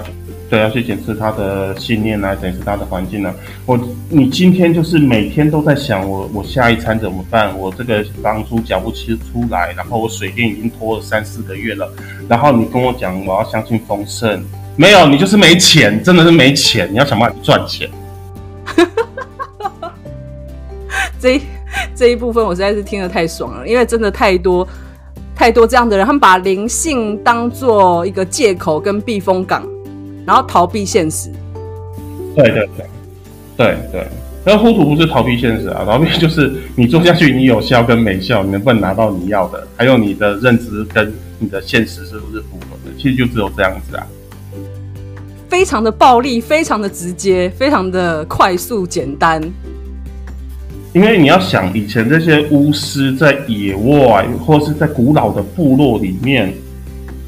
[0.51, 3.35] 对要去检视他的信念来检视他的环境呢。
[3.67, 3.79] 我
[4.09, 7.57] 你今天就是每天都在想我我下一餐怎么办？
[7.59, 11.91] 我这个房租缴不起出来，然后我水电已经拖了三四个月了，
[12.29, 14.45] 然后你跟我讲我要相信丰盛，
[14.77, 17.89] 没有，你就是没钱，真的是没钱，你要想办法赚钱。
[18.65, 18.85] 哈
[19.59, 19.95] 哈哈
[21.19, 21.41] 这一
[21.95, 24.67] 这一部分我实在是听得太爽了，因为真的太多
[25.35, 29.67] 太多这样的人，他们把灵性当做一个借口跟避风港，
[30.27, 31.31] 然后逃避现实。
[32.35, 32.87] 对对对
[33.57, 34.07] 对对，
[34.45, 42.93] 那糊涂不是逃避现实啊，逃避就是你做下去，你有效跟没效，你能不能拿到你要的，还有你的认知跟你的现实是不是符合的？
[42.99, 44.07] 其实就只有这样子啊。
[45.49, 49.41] 非常的暴力，非常的直接，非常的快速简单。
[50.93, 56.53] 因为你要想，以前这些巫师在野外，或是在古老的部落里面，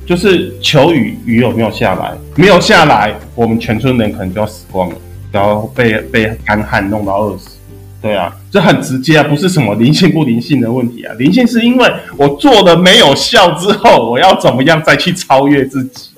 [0.07, 2.13] 就是求雨，雨有没有下来？
[2.37, 4.95] 没有下来，我们全村人可能就要死光了，
[5.33, 7.57] 然后被被干旱弄到饿死。
[8.01, 11.13] 对啊，这很直接啊，不是什么灵性不灵性的问题啊。
[11.19, 16.11] 灵性是因为我做的没有效之后，我要怎么样再去超越自己？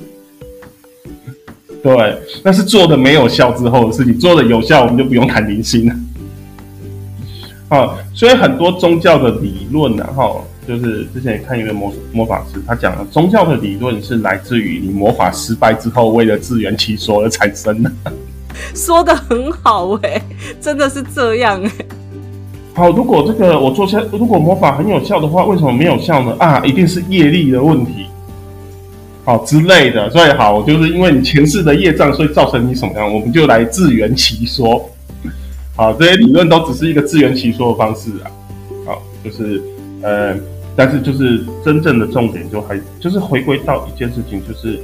[1.83, 5.95] 对，但是做的没有效之后的事情，做的有效，我们就不用谈灵性了。
[7.71, 10.35] 好，所以很多宗教的理论呢，哈，
[10.69, 17.91] 就是之前看一位魔魔法师，他讲了宗教的理论是来自于你魔法失败之后，为了自圆其说而产生的。
[18.75, 20.23] 说的很好哎、欸，
[20.61, 21.87] 真的是这样哎、欸。
[22.75, 26.37] 好，如果这个我做下，如果魔法很有效的话，为什么没有效呢？
[26.39, 28.05] 啊，一定是业力的问题。
[29.25, 34.91] 好之类的，所以好，就是因为你前世的业障，所以造成你什么样，我们就来自圆其说。
[35.75, 38.31] 好，这些理论都只是一个自圆其说的方式啊。
[38.85, 39.63] 好，就是
[40.03, 40.35] 呃，
[40.79, 44.79] 但是就是真正的重点就还就是回归到一件事情，就是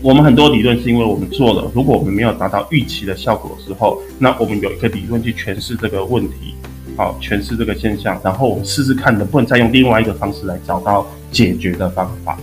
[0.00, 6.54] 我们很多理论是因为我们做了，如果我们没有达到预期的效果的时候，那我们有一个理论去诠释这个问题，
[6.96, 12.38] 好，诠释这个现象，然后我们试试看能不能再用另外一个方式来找到解决的方法。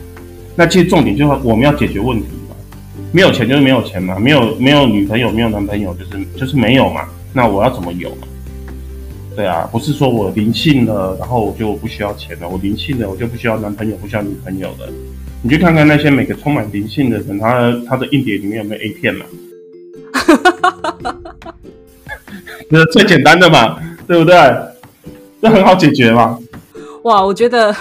[0.56, 2.56] 那其实重点就是我们要解决问题嘛，
[3.12, 8.28] 没有钱就是没有钱嘛，没有没有女朋友没有男朋友就是就是没有嘛，那我要怎么有嘛？
[9.36, 12.48] 对啊，不是说我灵性了，然后我就不需要钱了。
[12.48, 14.88] 我灵性了，我就不需要男朋友，不需要女朋友了。
[15.42, 19.26] 你去看看那些每个充满灵性的人，他他的硬碟里面有没有 A 片嘛？
[22.72, 24.34] 这是最简单的嘛，对不对？
[25.42, 26.40] 这很好解决嘛。
[27.04, 27.76] 哇，我觉得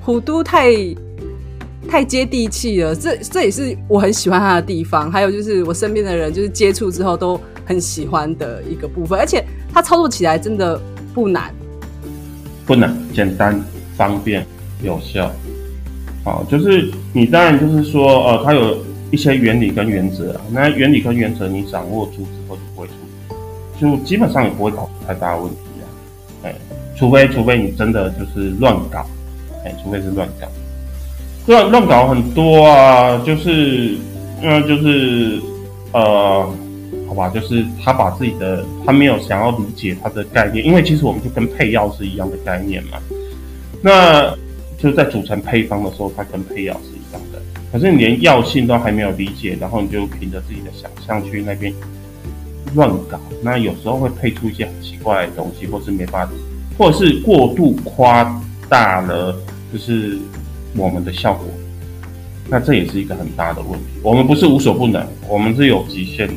[0.00, 0.72] 虎都太
[1.88, 5.10] 太接地气了，这这也是我很喜欢他的地方。
[5.10, 10.80] 还有就是我身边的人，就是接触之后都很喜欢的一个部分，而且它操作起来真的
[11.14, 11.54] 不难，
[12.66, 13.62] 不难，简单、
[13.96, 14.46] 方便、
[14.82, 15.30] 有效。
[16.24, 18.78] 好，就是你当然就是说，呃，它有
[19.10, 20.40] 一些原理跟原则。
[20.50, 22.92] 那原理跟原则你掌握住之后，就不会出，
[23.80, 25.84] 就基本上也不会搞出太大问题啊。
[26.44, 26.54] 哎。
[26.94, 29.04] 除非除非你真的就是乱搞，
[29.64, 30.46] 哎，除非是乱搞，
[31.46, 33.96] 乱乱搞很多啊，就是，
[34.40, 35.40] 嗯，就是，
[35.92, 36.48] 呃，
[37.12, 42.98] 好吧，就是他把自己的他没有想要理解他的概念，因为其实我们就跟配药是一样的概念嘛，
[43.82, 44.34] 那
[44.78, 47.38] 就在组成配方的时候，它跟配药是一样的，
[47.70, 51.70] 可是你连药性都还没有理解，然后你就凭着自己的想象去那边
[52.74, 56.26] 乱搞，那有时候会配出一些很奇怪的东西，或是没法。
[56.78, 59.38] 或者是过度夸大了，
[59.70, 60.18] 就是
[60.74, 61.44] 我们的效果，
[62.48, 63.86] 那这也是一个很大的问题。
[64.02, 66.34] 我们不是无所不能，我们是有极限的。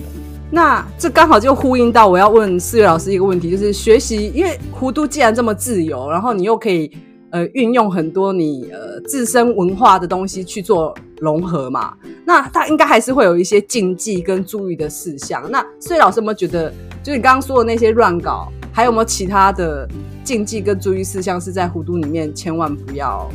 [0.55, 6.89] 那这刚好就呼应到我要问四月老师一个问题，就是学习，因为弧度既然这么自由，然后你又可以
[7.31, 15.43] 呃运用很多你呃自身文化的东西去做融合嘛，那它应该还是会有一些禁忌跟注意的事项。
[15.51, 16.69] 那四月老师有没有觉得，
[17.03, 19.85] 就是你刚刚说的那些乱搞，还有没有其他的？
[20.23, 23.29] 禁忌跟注意事项是在弧度里面千万不要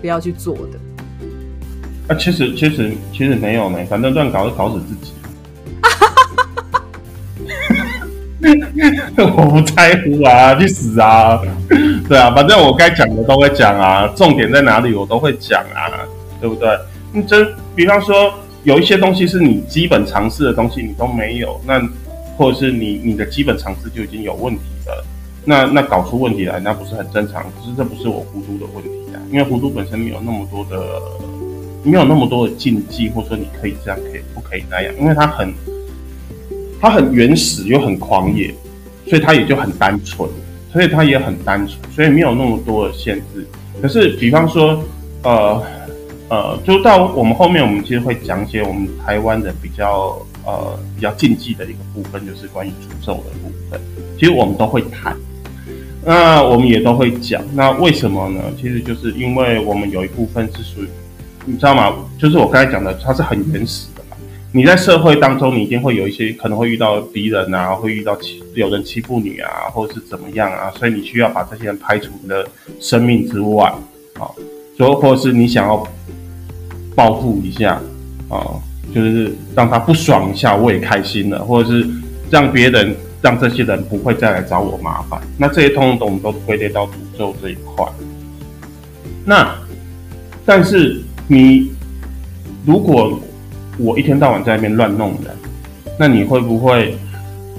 [0.00, 0.78] 不要去做的。
[2.08, 5.12] 啊，其实其实其实没有呢，反正乱搞会搞死自己。
[9.36, 11.40] 我不在乎啊，去死啊！
[12.08, 15.90] 对啊，反正我该讲的都会讲啊，重点在哪里我都会讲啊，
[16.40, 16.68] 对不对？
[17.12, 18.32] 你真比方说
[18.64, 21.80] 有一些东西是你基本常识的东西，你都没有，那
[22.36, 25.04] 或者是你你的基本常识就已经有问题了。
[25.44, 27.42] 那那搞出问题来，那不是很正常？
[27.42, 31.00] 可是这不是我弧度的问题啊，因为弧度本身没有那么多的，
[31.82, 34.92] 没有那么多的禁忌，或者说你可以这样，可以不可以那样？
[35.00, 35.52] 因为它很，
[36.80, 38.54] 它很原始又很狂野，
[39.06, 40.28] 所以它也就很单纯，
[40.72, 43.46] 所以它也很单纯，所以没有那么多的限制。
[43.82, 44.82] 可是，比方说，
[45.22, 45.62] 呃
[46.28, 53.80] 呃，就到我们后面，我们其实会讲一些我们台湾人比较呃比较禁忌的一个部分，就是关于诅咒的部分。
[54.18, 55.16] 其实我们都会谈。
[56.02, 58.40] 那我们也都会讲，那为什么呢？
[58.58, 60.88] 其实就是因为我们有一部分是属于，
[61.44, 61.94] 你知道吗？
[62.18, 63.86] 就是我刚才讲的，它是很原始。
[64.52, 72.46] 你在社会当中，你一定会有一些可能会遇到敌人啊，会遇到欺有人欺负你啊，或者是怎么样啊，所以你需要把这些人排除你的
[72.80, 73.72] 生命之外
[74.18, 74.26] 啊，
[74.76, 75.86] 所以或者是你想要
[76.94, 77.80] 报复一下
[78.28, 78.58] 啊，
[78.94, 81.86] 就是让他不爽一下，我也开心了，或者是
[82.30, 82.94] 让别人。
[83.22, 87.84] 让这些人不会再来找我麻烦，那这些通通我们都归类到诅咒这一块。
[89.26, 89.54] 那
[90.46, 91.70] 但是你
[92.64, 93.20] 如果
[93.80, 95.34] 我一天到晚在那边乱弄人，
[95.98, 96.96] 那你会不会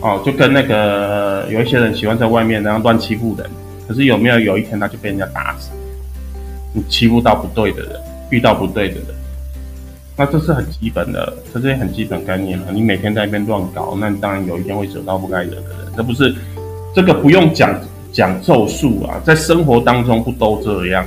[0.02, 0.22] 哦？
[0.26, 3.50] 就跟那个有一些人喜欢在外面然后乱欺负人，
[3.88, 5.72] 可是有没有有一天他就被人家打死？
[6.74, 7.92] 你欺负到不对的人，
[8.30, 9.06] 遇到不对的人。
[10.16, 12.68] 那这是很基本的，这是很基本概念了。
[12.72, 15.92] 你每天在那边乱搞，那当然有一天会惹到不该惹的人。
[15.98, 16.36] 这不是
[16.94, 17.74] 这个不用讲
[18.12, 21.04] 讲咒术啊，在生活当中不都这样？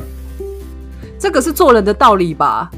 [1.18, 2.70] 这个是做人的道理吧？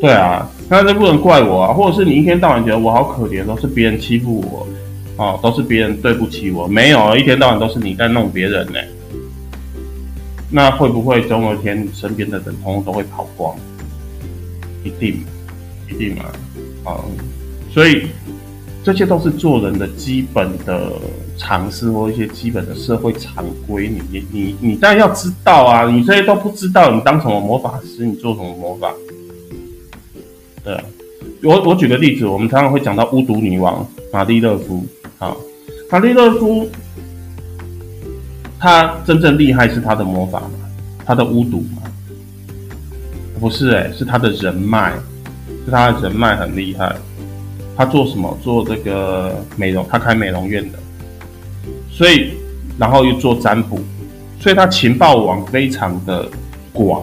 [0.00, 4.66] 对啊，那这不能怪我啊，或者是你一天到晚觉得我好可怜，都是别人欺负我，
[5.22, 8.78] 哦，都是别人对不起我，没有，一天到晚都是你在弄别人呢。
[10.50, 13.54] 那会不会总有一天你身边的人通通都会跑光？
[14.82, 15.22] 一定，
[15.88, 16.24] 一定嘛，
[16.84, 17.04] 啊，
[17.70, 18.06] 所以
[18.82, 20.92] 这些都是做人的基本的
[21.36, 23.86] 常识或一些基本的社会常规。
[23.86, 25.86] 你你你你当然要知道啊！
[25.90, 28.06] 你这些都不知道，你当什么魔法师？
[28.06, 28.90] 你做什么魔法？
[31.42, 34.84] 我我举个例子，我们常常会讲到巫毒女王玛丽勒夫
[35.18, 35.36] 啊，
[35.90, 36.68] 玛丽勒夫，
[38.58, 40.50] 她真正厉害是她的魔法嘛，
[41.04, 41.82] 她的巫毒嘛。
[43.40, 44.92] 不是哎、是他的人脉，
[45.64, 46.94] 是他的人脉很厉害。
[47.74, 48.36] 他做什么？
[48.42, 50.78] 做这个美容，他开美容院的。
[51.90, 52.32] 所以，
[52.78, 53.80] 然后又做占卜，
[54.38, 56.28] 所以他情报网非常的
[56.70, 57.02] 广。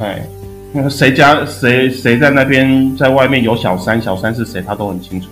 [0.00, 0.26] 哎，
[0.72, 5.28] 那谁家谁谁在那边，在外面有小三，小三是谁，他都很清楚。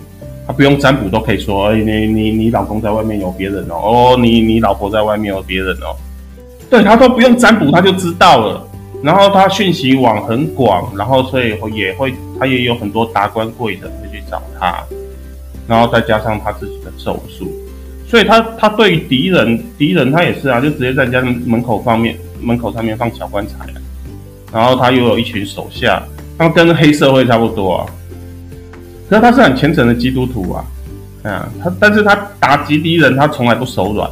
[0.47, 5.93] 他不用占卜都可以说，哎，你你你老公在外面有别人哦，哦，你你老婆在外面有别人哦，
[6.69, 8.67] 对，他都不用占卜他就知道了。
[9.03, 14.83] 然后他讯息网很广，然后所以也会他也有很多达官贵人会去找他，
[15.67, 17.51] 然后再加上他自己的咒术，
[18.07, 23.67] 所以他他对敌人敌人他也是啊，就直接在家门口方面门口上面放小棺材，
[24.51, 26.03] 然后他又有一群手下，
[26.37, 27.85] 他们跟黑社会差不多啊。
[29.09, 30.65] 可是他是很虔诚的基督徒啊，
[31.23, 34.09] 嗯，他但是他打击敌人，他从来不手软。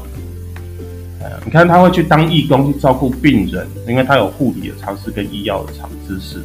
[1.44, 6.42] 你看他会去当义工去照顾病人，因为他有护理的常识跟医药的常知识，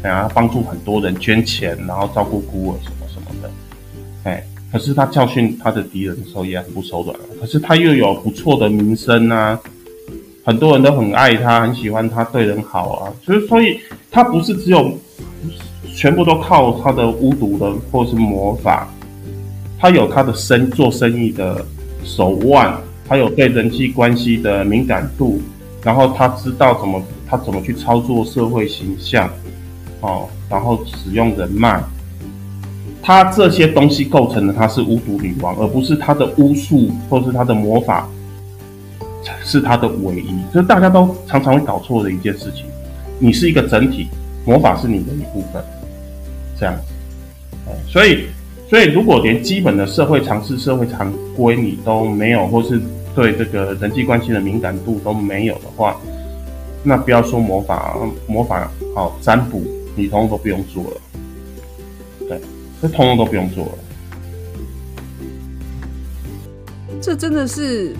[0.00, 3.50] 然后帮助很多人捐钱，然后照顾孤儿什么什么的。
[4.24, 7.16] 哎，可是他教训他的敌人的时候也很不手软。
[7.40, 9.58] 可是他又有不错的名声啊，
[10.48, 13.12] 很多人都很爱他，很喜欢他，对人好啊。
[13.22, 13.78] 所以，所以
[14.10, 14.90] 他不是只有。
[15.94, 18.88] 全部都靠他的巫毒的，或是魔法，
[19.78, 21.64] 他有他的生做生意的
[22.04, 22.72] 手腕，
[23.08, 25.42] 他有对人际关系的敏感度，
[25.82, 29.28] 然后他知道怎么他怎么去操作社会形象，
[30.00, 31.82] 哦，然后使用人脉，
[33.02, 38.08] 他这些东西构成了他是巫毒女王，而不是他的巫术或是他的魔法
[39.24, 42.66] 才是他的唯一，这是大家都常常会搞错的一件事情。
[43.18, 44.08] 你是一个整体，
[44.44, 45.62] 魔法是你的一部分。
[46.58, 46.82] 这样子，
[47.86, 48.26] 所以，
[48.68, 52.80] 所以如果连基本的社会常识、社会常规你都没有，或是
[53.14, 55.96] 对这个人际关系的敏感度都没有的话，
[56.82, 59.62] 那不要说魔法，魔法好占卜，
[59.94, 61.00] 你通通都不用做了。
[62.28, 62.40] 对，
[62.82, 63.72] 这通通都不用做了。
[67.00, 67.94] 这真的是，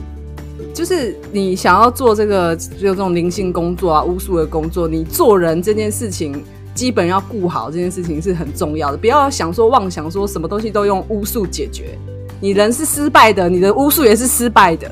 [0.75, 6.45] 就是你想要做这个，就这种灵性工作啊、巫术的工作，你做人这件事情。
[6.75, 11.99] 基本要顾好这件事情是很重要的，不要想说妄想说什么东西都用巫术解决。
[12.41, 14.89] 你人是失败的，你的巫术也是失败的。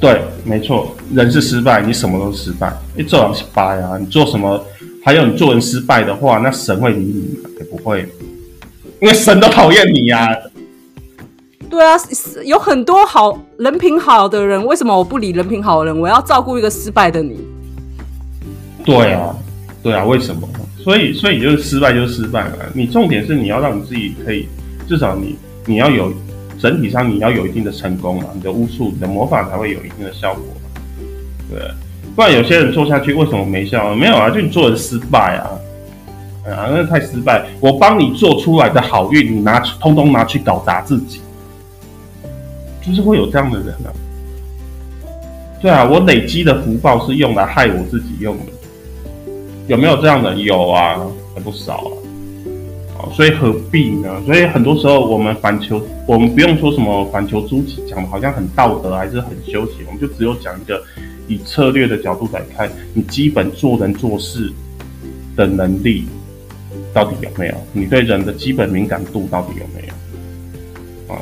[0.00, 2.76] 对，没错，人是失败，你什么都失败。
[2.96, 4.60] 你做人失败啊，你做什么？
[5.04, 7.48] 还有你做人失败的话，那神会理你吗？
[7.56, 8.04] 也不会，
[9.00, 10.26] 因为神都讨厌你呀、
[11.72, 11.96] 对啊，
[12.44, 15.98] 有很多好人品好的人，为什么我不理人品好的人？
[15.98, 17.40] 我要照顾一个失败的你？
[18.84, 19.34] 对啊，
[19.82, 20.46] 对啊，为什么？
[20.84, 22.56] 所以，所以就是失败就是失败了。
[22.74, 24.46] 你重点是你要让你自己可以，
[24.86, 26.12] 至少你你要有
[26.58, 30.44] 整体上你要有一定的成功嘛，你的巫术、你的魔法才会有一定的效果。
[31.48, 31.58] 对，
[32.14, 33.94] 不然有些人做下去为什么没效？
[33.94, 35.48] 没有啊，就你做的失败啊，
[36.52, 37.46] 啊，那太失败。
[37.60, 41.22] 我帮你做出来的好运，你拿通通拿去搞砸自己，
[42.84, 43.92] 就是会有这样的人啊。
[45.60, 48.52] 对啊，我累积的福报是用来害我自己用的。
[49.68, 50.34] 有没有这样的？
[50.34, 51.00] 有啊，
[51.34, 51.74] 还不少
[52.94, 53.06] 啊。
[53.14, 54.08] 所以何必呢？
[54.26, 59.84] 所以很多时候我们反求，我们不用说什么反求诸己，讲的好像很道德，还是很修行。
[59.86, 60.82] 我们就只有讲一个
[61.28, 64.52] 以策略的角度来看，你基本做人做事
[65.36, 66.06] 的能力
[66.92, 67.54] 到底有没有？
[67.72, 71.14] 你对人的基本敏感度到底有没有？
[71.14, 71.20] 啊，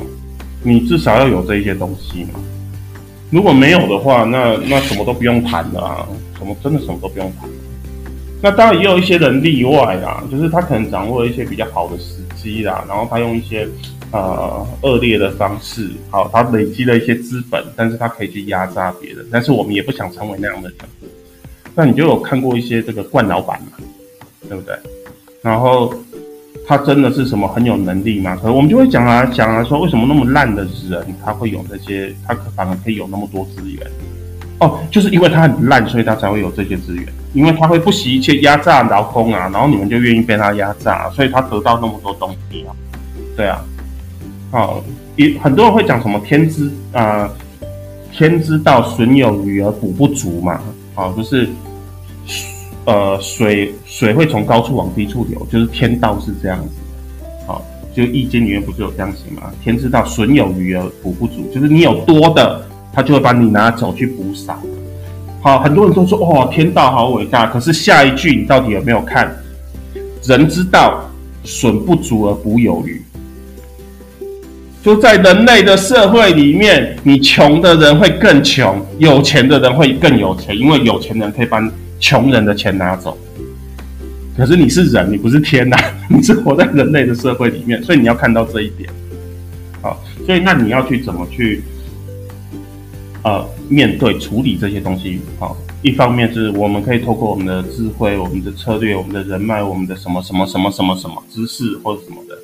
[0.63, 2.39] 你至少要有这一些东西嘛。
[3.29, 7.49] 如果没有的话，那那什么都不用谈了啊，什么真的什么都不用谈。
[8.41, 13.67] 那当然也有一些人例外啦，就是他可能掌握了一些比较好的时机啦，然后他用一些
[14.11, 20.77] 呃恶劣的方式，好，他累积了一些资本，但是他可以去压榨别人，但是我们也不想成为那样的人。
[21.73, 23.77] 那你就有看过一些这个惯老板嘛，
[24.49, 24.75] 对不对？
[25.41, 25.93] 然后
[26.67, 28.35] 他真的是什么很有能力吗？
[28.35, 33.85] 可能我们就会讲啊讲啊说，为什么那么烂的人他会有这些，他反而可以有那么多资源？
[34.59, 37.05] 哦，就是因为他很烂，所以他才会有这些资源。
[37.33, 42.75] 因为他会不惜一切压榨劳工啊，然后你们就愿意被他压榨，所以他得到那么多东西啊。
[43.35, 43.63] 对啊，
[44.51, 44.83] 哦，
[45.15, 47.29] 也很多人会讲什么天之啊、
[48.11, 50.61] 天之道损有余而补不足嘛。
[50.95, 51.49] 哦，就是
[52.91, 56.75] 呃水水会从高处往低处流，就是天道是这样子。
[57.47, 57.61] 好、哦，
[57.95, 59.49] 就易经里面不是有这样写吗？
[59.63, 62.61] 天之道损有余而补不足，就是你有多的。
[62.93, 64.59] 他就会把你拿走去补少。
[65.39, 67.47] 好，很多人都说哦，天道好伟大。
[67.47, 69.33] 可是下一句你到底有没有看？
[70.25, 71.09] 人之道，
[71.45, 73.01] 损不足而补有余。
[74.83, 81.59] 就在人类的社会里面，你穷的人会更穷，有钱的人会更有钱，因为有钱人可以把
[82.01, 83.17] 穷人的钱拿走。
[84.35, 85.77] 可是你是人，你不是天呐，
[86.11, 88.89] 你是活在人类的社会里面，所以你要看到这一点。
[89.81, 91.63] 好，所以那你要去怎么去？
[93.23, 102.35] 呃，面对处理这些东西，好，一方面是我们可以透过我们的智慧、我们的策略、我们的人脉、我们的什么什么什么什么什么知识或者什么的，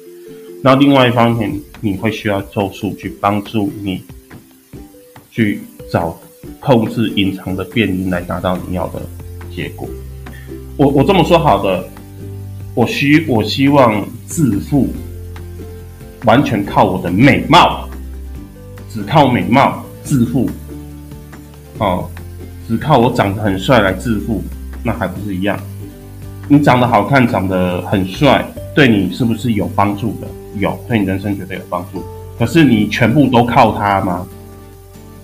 [0.64, 1.51] 然后另外一方面，
[1.82, 4.03] 你会需要咒术去帮助你
[5.32, 6.16] 去找
[6.60, 9.01] 控制隐藏的变因来达到你要的
[9.58, 9.89] 结果。
[10.78, 11.84] 我我这么说好的，
[12.76, 14.88] 我希我希望致富
[16.26, 17.89] 完全靠我的美貌，
[18.93, 20.47] 只靠美貌致富，
[21.80, 22.08] 哦，
[22.68, 24.43] 只靠我长得很帅来致富，
[24.84, 25.60] 那还不是一样？
[26.47, 28.45] 你长得好看，长得很帅，
[28.76, 30.28] 对你是不是有帮助的？
[30.60, 32.03] 有，对你人生绝对有帮助。
[32.38, 34.28] 可是你全部都靠他吗？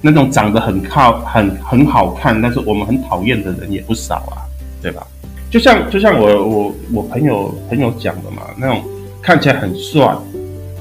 [0.05, 4.43] 那种长得很靠很很好看，但是我们很讨厌的人也不少啊，
[4.81, 5.01] 对吧？
[5.49, 8.83] 就像就像我我我朋友朋友讲的嘛，那种
[9.21, 10.13] 看起来很帅，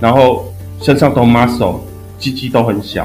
[0.01, 1.77] 然后身上都 muscle，
[2.18, 3.05] 鸡鸡都很小。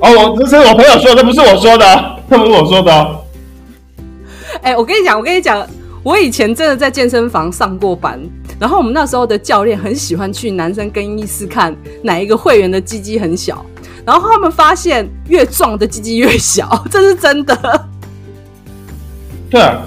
[0.00, 3.20] 哦，我这是我朋友说的，不是我说的，这不是我说的。
[4.60, 5.66] 哎、我跟你讲，我跟你讲，
[6.02, 8.20] 我以前真的在健身房上过班，
[8.60, 13.64] 然后我们那时候的教练很喜欢去男生更衣室看哪一个会员的鸡鸡很小，
[14.06, 17.88] 然后他们发现越壮的鸡鸡越小， 这是真的。
[19.50, 19.82] 对啊。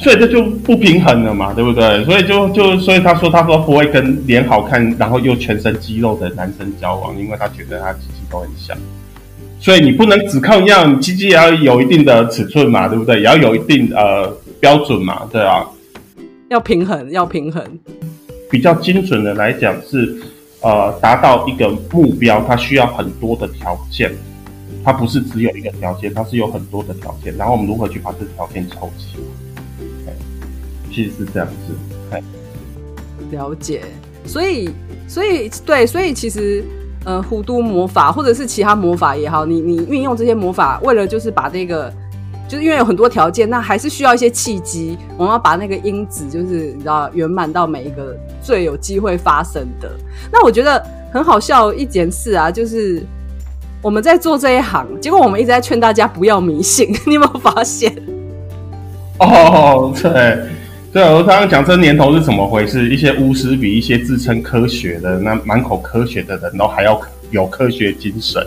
[0.00, 2.04] 所以这就不平衡了嘛，对不对？
[2.04, 8.72] 所以就就所以他说他说不会跟脸好看然后又全身肌肉的男生交往，因为他觉得他鸡鸡都很小。
[9.58, 13.16] 所以你不能只靠样，你鸡鸡也要有一定的尺寸嘛，对不对？
[13.16, 15.66] 也要有一定呃标准嘛，对啊。
[16.48, 17.64] 要平衡，要平衡。
[18.48, 20.16] 比较精准的来讲是，
[20.60, 24.12] 呃，达到一个目标，它需要很多的条件，
[24.84, 27.36] 它不是只有一个条件，它是有很多的条件。
[27.36, 29.18] 然后我们如何去把这条件凑齐？
[30.90, 32.20] 其实是这样子，
[33.30, 33.82] 了解。
[34.24, 34.68] 所以，
[35.06, 36.64] 所以，对，所以其实，
[37.04, 41.92] 呃，弧度魔法或者是其他魔法也好，你你运用这些魔法，为了就是把这个，
[42.48, 49.90] 就是因为有很多条件，那还是需要一些契机，我们要把那个因子，就是你知道，圆满到每一个最有机会发生的。
[50.32, 50.82] 那我觉得
[51.12, 53.04] 很好笑一件事啊，就是
[53.82, 57.94] 我们在做这一行，结果我们一直在劝大家不要迷信， 你有没有发现？
[59.18, 60.38] 哦，对。
[60.90, 62.88] 对，我刚刚讲这年头是怎么回事？
[62.88, 66.98] 一些巫师比一些自称科学的、那满口科学的人都还要
[67.30, 68.42] 有科学精神。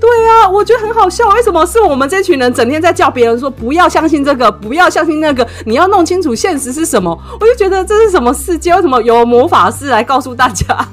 [0.00, 1.28] 对啊，我觉得很好笑。
[1.30, 5.46] 为什么是我们这群人整天在叫别人说不要相信这个，不要相信那个？
[5.64, 7.18] 你要弄清楚现实是什么。
[7.40, 8.74] 我就觉得这是什么世界？
[8.74, 10.88] 为什么有魔法师来告诉大家？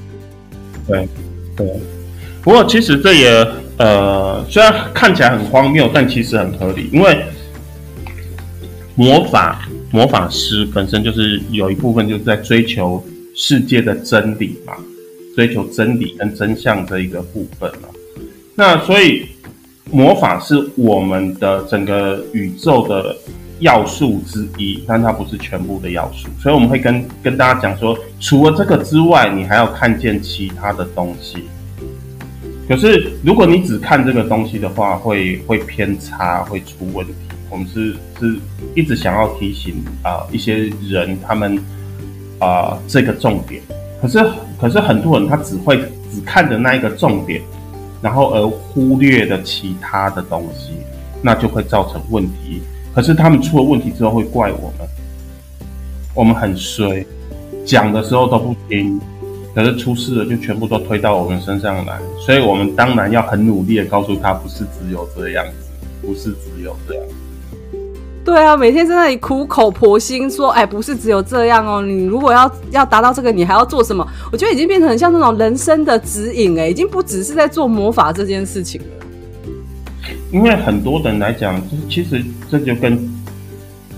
[0.87, 1.07] 对
[1.55, 1.81] 对，
[2.41, 3.47] 不过其实这也
[3.77, 7.25] 呃，虽然看起来很荒谬，但其实很合理，因为
[8.95, 9.67] 魔法。
[9.91, 14.73] 魔法师本身就是有一部分就是在追求世界的真理嘛，
[15.35, 17.87] 追求真理跟真相这一个部分嘛。
[18.55, 19.27] 那所以
[19.91, 23.15] 魔法是我们的整个宇宙的
[23.59, 26.27] 要素之一，但它不是全部的要素。
[26.39, 31.43] 所以我们会跟跟大家讲说，除了这个之外，你还要看见其他的东西。
[32.67, 37.13] 可是如果你只看这个东西的话，会会偏差，会出问题。
[37.49, 38.35] 我们是是
[38.73, 41.59] 一直想要提醒啊、一些人他们
[42.39, 43.61] 啊、这个重点，
[44.01, 44.19] 可是
[44.59, 45.77] 可是很多人他只会
[46.11, 47.41] 只看着那一个重点，
[48.03, 50.73] 然后而忽略的其他的东西，
[51.21, 52.61] 那就会造成问题。
[52.93, 54.87] 可是他们出了问题之后会怪我们，
[56.13, 57.03] 我们很衰，
[57.65, 58.99] 讲的时候都不听，
[59.55, 67.03] 可是出事了就全部都推到我们身上来，所以我们当然要很努力的告诉他，不是只有这样子，不是只有这样。
[68.25, 71.81] 对啊，每天在那里苦口婆心说，哎，不是只有这样哦。
[71.81, 74.07] 你如果要要达到这个，你还要做什么？
[74.31, 78.87] 我觉得已经变成很像那种人生的指引，哎，已经不只是在做魔法这件事情了。
[80.31, 82.97] 因为很多人来讲，就是其实这就跟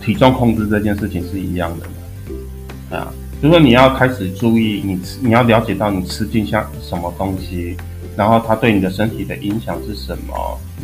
[0.04, 2.98] 体重控制这件事情是一样的嘛。
[2.98, 7.78] 啊，就是说你要开始注意你吃，你要了解到你吃进像什么东西，
[8.18, 10.34] 然后它对你的身体的影响是什么，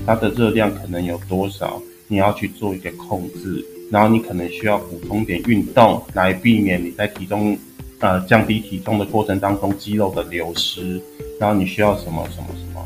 [0.05, 1.81] 它的热量可能有多少。
[2.12, 7.57] 你要去做一个控制，然后你可能需要补充点运动来避免你在体重，
[7.99, 11.01] 呃，降低体重的过程当中肌肉的流失。
[11.39, 12.86] 然后你需要什么什么什么，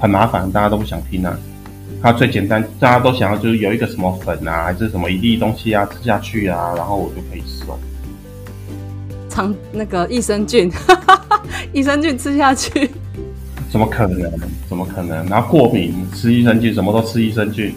[0.00, 1.38] 很麻烦，大家都不想听啊。
[2.02, 7.78] 它最简单，大家都想要就是有一个什么粉啊，还是什么一粒东西啊，吃下去啊，然后我就可以瘦。
[9.28, 10.68] 长那个益生菌，
[11.72, 12.90] 益生菌吃下去，
[13.70, 14.32] 怎么可能？
[14.68, 15.24] 怎么可能？
[15.28, 17.72] 然后过敏吃益生菌，什么都吃益生菌。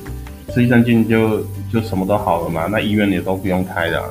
[0.53, 1.41] 吃益生菌就
[1.71, 4.01] 就什么都好了嘛，那医院也都不用开的，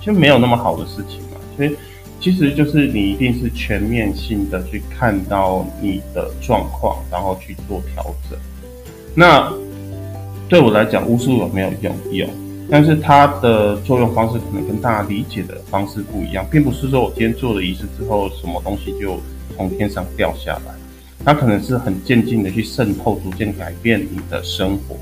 [0.00, 1.38] 就没有那么好的事情嘛。
[1.56, 1.74] 所以
[2.20, 8.38] 其实就是你一定是全面性的去看到你的状况，然后去做调整。
[9.14, 9.52] 那
[10.48, 11.94] 对我来讲，巫术有没有用？
[12.10, 12.26] 有。
[12.70, 19.18] 但是它的作用方式可能跟大家理解的方式不一样，并不是说我今天做了仪式之后，什么东西就
[19.56, 20.72] 从天上掉下来，
[21.24, 24.96] 它可能是很渐进的去渗透，逐渐改变你的生活，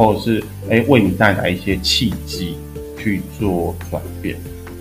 [0.00, 2.56] 或者是诶为你带来一些契机
[2.96, 4.34] 去做转变。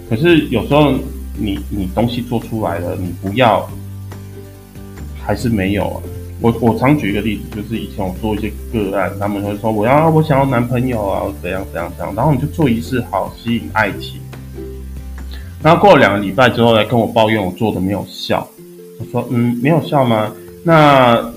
[0.09, 0.93] 可是有时候
[1.37, 3.69] 你你东西做出来了，你不要，
[5.21, 6.01] 还是没有啊。
[6.39, 14.21] 我我常举一个例子，就是以前我做一些个案，他们会说我要我想要男朋友啊，怎样怎样怎样，然后你就做仪式好吸引爱情。
[15.61, 18.47] 然后过了两个礼拜之后来跟我抱怨我做的没有效，
[18.97, 20.31] 我说嗯没有效吗？
[20.63, 21.29] 那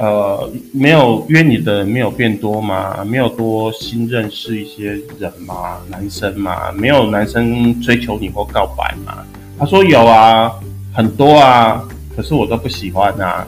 [0.00, 3.04] 呃没有约你的人没有变多吗？
[3.04, 5.76] 没有多新认识一些人吗？
[5.90, 6.72] 男生吗？
[6.72, 9.18] 没有男生追求你或告白吗？
[9.58, 10.50] 他说有啊，
[10.94, 11.86] 很多啊，
[12.16, 13.46] 可是我都不喜欢啊。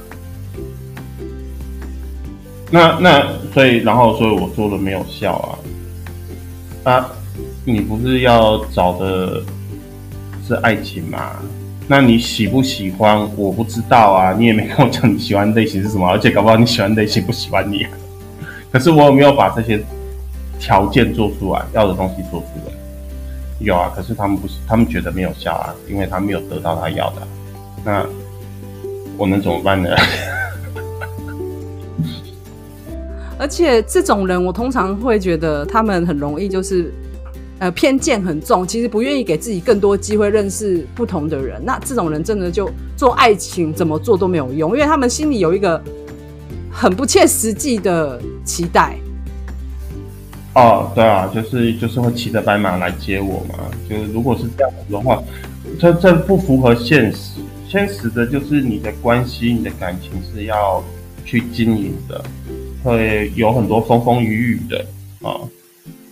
[2.71, 5.61] 那那所以然后所以我做了没有效
[6.85, 7.13] 啊啊！
[7.65, 9.43] 你不是要找的
[10.47, 11.37] 是爱情吗？
[11.93, 13.21] 那你喜不喜欢？
[13.37, 17.87] 我不知道啊，你也没跟我讲你喜欢类型是什么，而且搞不好你喜欢类型不喜欢你。
[18.71, 19.79] 可是我有没有把这些
[20.59, 22.73] 条件做出来，要的东西做出来？
[23.59, 27.29] 有啊，可是他们不是，他们觉得没有效啊，因为他没有得到他要的。
[27.85, 28.07] 那
[29.19, 29.91] 我能怎么办呢？
[33.39, 36.91] 而且这种人，我通常会觉得他们很容易就是，
[37.63, 41.65] 呃，偏见很重，其实不愿意给自己更多机会认识不同的人。
[41.65, 45.81] 那这种人真的就做爱情怎么做都没有用，因为他们心里有一个
[46.73, 48.97] 很不切实际的期待。
[50.57, 53.71] 哦，对啊，就是就是会骑着白马来接我嘛。
[53.89, 55.23] 就是如果是这样子的话，
[55.79, 57.39] 这这不符合现实。
[57.69, 60.83] 现实的就是你的关系、你的感情是要
[61.25, 62.25] 去经营的。
[62.83, 64.85] 会有很多风风雨雨的
[65.23, 65.39] 啊，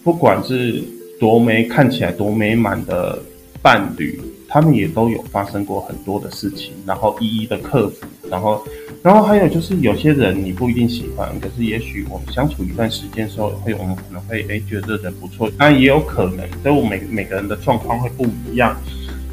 [0.04, 0.80] 不管是
[1.20, 3.18] 多美看起来多美满的
[3.60, 4.18] 伴侣，
[4.48, 8.64] 他们也都有发生过很多的事情，然后一一的克服，然后，
[9.02, 18.74] 然后还有就是有些人你不一定喜欢，可是也许我们相处一段时间时候，会我们可能会诶觉得这人不错，但也有可能，所以我每每个人的状况会不一样。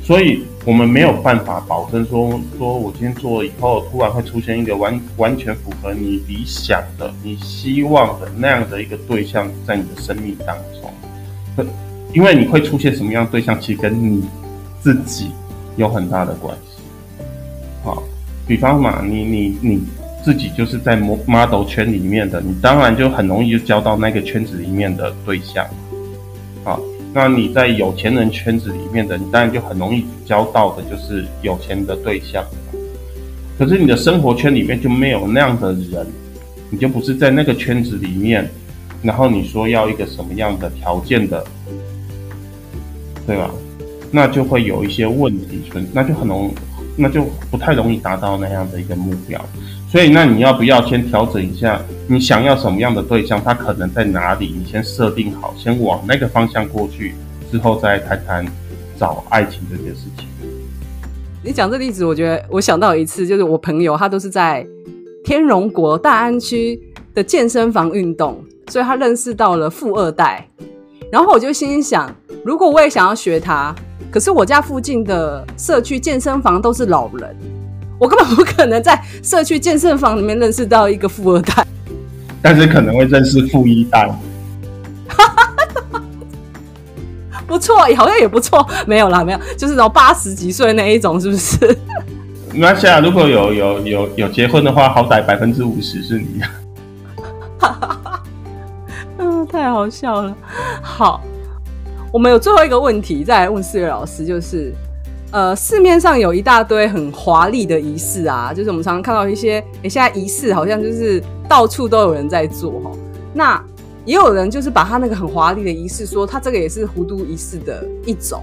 [0.03, 10.91] 所以，我们没有办法保证说，说我今天做了以后，突然会出现一个完完全符合你理想的、你希望的那样的一个对象在你的生命当中。
[12.13, 14.23] 因为你会出现什么样的对象，其实跟你
[14.81, 15.31] 自己
[15.75, 16.81] 有很大的关系。
[17.83, 18.03] 好，
[18.47, 19.83] 比方嘛，你你你
[20.23, 25.65] 自己就是在 model 圈里面的，你当然就很容易就交到那个圈子里面的对象。
[26.63, 26.79] 好。
[27.13, 32.45] 那你在有钱人圈子里面的，你当然就很容易交到的就是有钱的对象。
[33.57, 36.05] 可是你的生活圈里面就没有那样的人，
[36.69, 38.47] 你就不是在那个圈子里面，
[39.01, 41.43] 然后你说要一个什么样的条件的，
[43.25, 43.49] 对吧？
[44.11, 46.53] 那就会有一些问题存，那就很容，
[46.95, 49.39] 那就不太容易达到那样的一个目标。
[49.89, 51.81] 所以，那你要不要先调整一下？
[52.07, 53.41] 你想要什么样的对象？
[53.43, 54.55] 他可能在哪里？
[54.57, 57.13] 你先设定好，先往那个方向过去，
[57.51, 58.45] 之后再谈谈
[58.97, 60.27] 找爱情这件事情。
[61.43, 64.65] 你讲这例子，我觉得我想到一次，就是我朋友他都是在
[65.23, 66.79] 天荣国大安区
[67.13, 70.47] 的健身房运动，所以他认识到了富二代。
[71.11, 72.13] 然后我就心想，
[72.43, 73.73] 如果我也想要学他，
[74.11, 77.35] 可是我家附近的社区健身房都是老人。
[77.99, 81.65] 我根本不可能在社区健身房里面认识到一个富二代，
[82.41, 84.09] 但是可能会认识富一代。
[87.47, 88.67] 不错，好像也不错。
[88.85, 91.77] 没有啦，没有，就是那种八十几岁那一种，是不是？
[92.53, 96.41] 那现在如果有有有有结婚的话，好歹百分之五十是你。
[99.57, 100.37] 太好笑了。
[100.83, 101.19] 好，
[102.13, 104.71] 我们有最后一个问题，再来问四月老师，就是。
[105.29, 112.91] 呃，市面上有一大堆很华丽的仪式啊，就是我们常常看到一些，诶，现在仪式好像就是到处都有人在做哈。
[113.33, 113.61] 那
[114.05, 118.41] 也有人就是把他那个很华丽的仪式说，他这个也是弧度仪式的一种。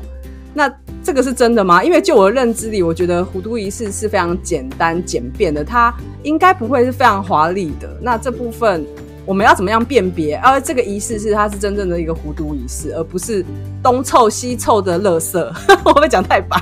[0.52, 0.70] 那
[1.02, 1.82] 这个是真的吗？
[1.82, 5.92] 因为就我的认知里，我觉得弧度仪式是非常简单简便的，它
[6.22, 7.88] 应该不会是非常华丽的。
[8.02, 8.84] 那这部分。
[9.26, 10.36] 我们要怎么样辨别？
[10.36, 13.44] 而、啊、这个仪式是它是真正的一个弧度仪式，而不是
[13.82, 15.38] 东凑西凑的垃圾。
[15.84, 16.58] 我会讲太白。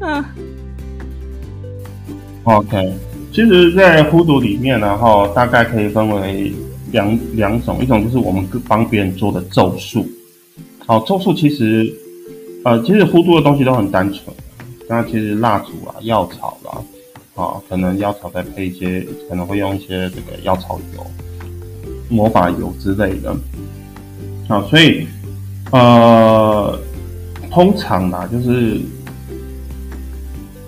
[0.00, 0.24] 嗯。
[2.44, 2.92] OK，
[3.32, 6.52] 其实，在弧度里面呢，哈，大概可以分为
[6.92, 10.06] 两两种，一种就是我们帮别人做的咒术。
[10.86, 11.92] 好，咒术其实，
[12.64, 14.34] 呃，其实弧度的东西都很单纯，
[14.88, 16.70] 那其实蜡烛啊、药草啦。
[16.72, 16.78] 啊，
[17.36, 21.06] 啊可能药草再配一些，可能会用一些这个药草油、
[22.08, 23.30] 魔法油之类的。
[24.48, 25.06] 啊，所以
[25.70, 26.78] 呃，
[27.50, 28.80] 通常呢，就是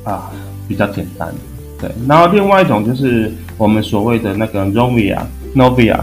[0.04, 0.30] 啊
[0.66, 1.32] 比较简单，
[1.80, 1.90] 对。
[2.08, 6.00] 然后另外一种就是我们所谓的那个 Novia，Novia，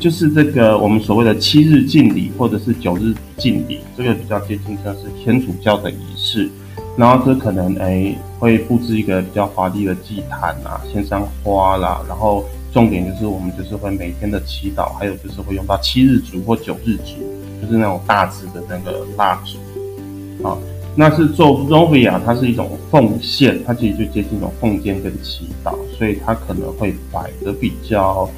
[0.00, 6.50] 就是这个我们所谓的七日敬礼或者是九日敬礼，这个比较接近像是天主教的仪式。
[6.98, 12.44] 然后这可能哎会布置一个比较华丽的祭坛啊，献上花啦，然后。
[12.70, 17.14] 重点就是我们就是会每天的祈祷，还有就是会用到七日烛或九日烛，
[17.62, 20.54] 就是那种大支的那个蜡烛，啊，
[20.94, 28.28] 那是做 Novia，它是一种奉献，它其实就接近一种奉献跟祈祷，所以它可能会摆的比较，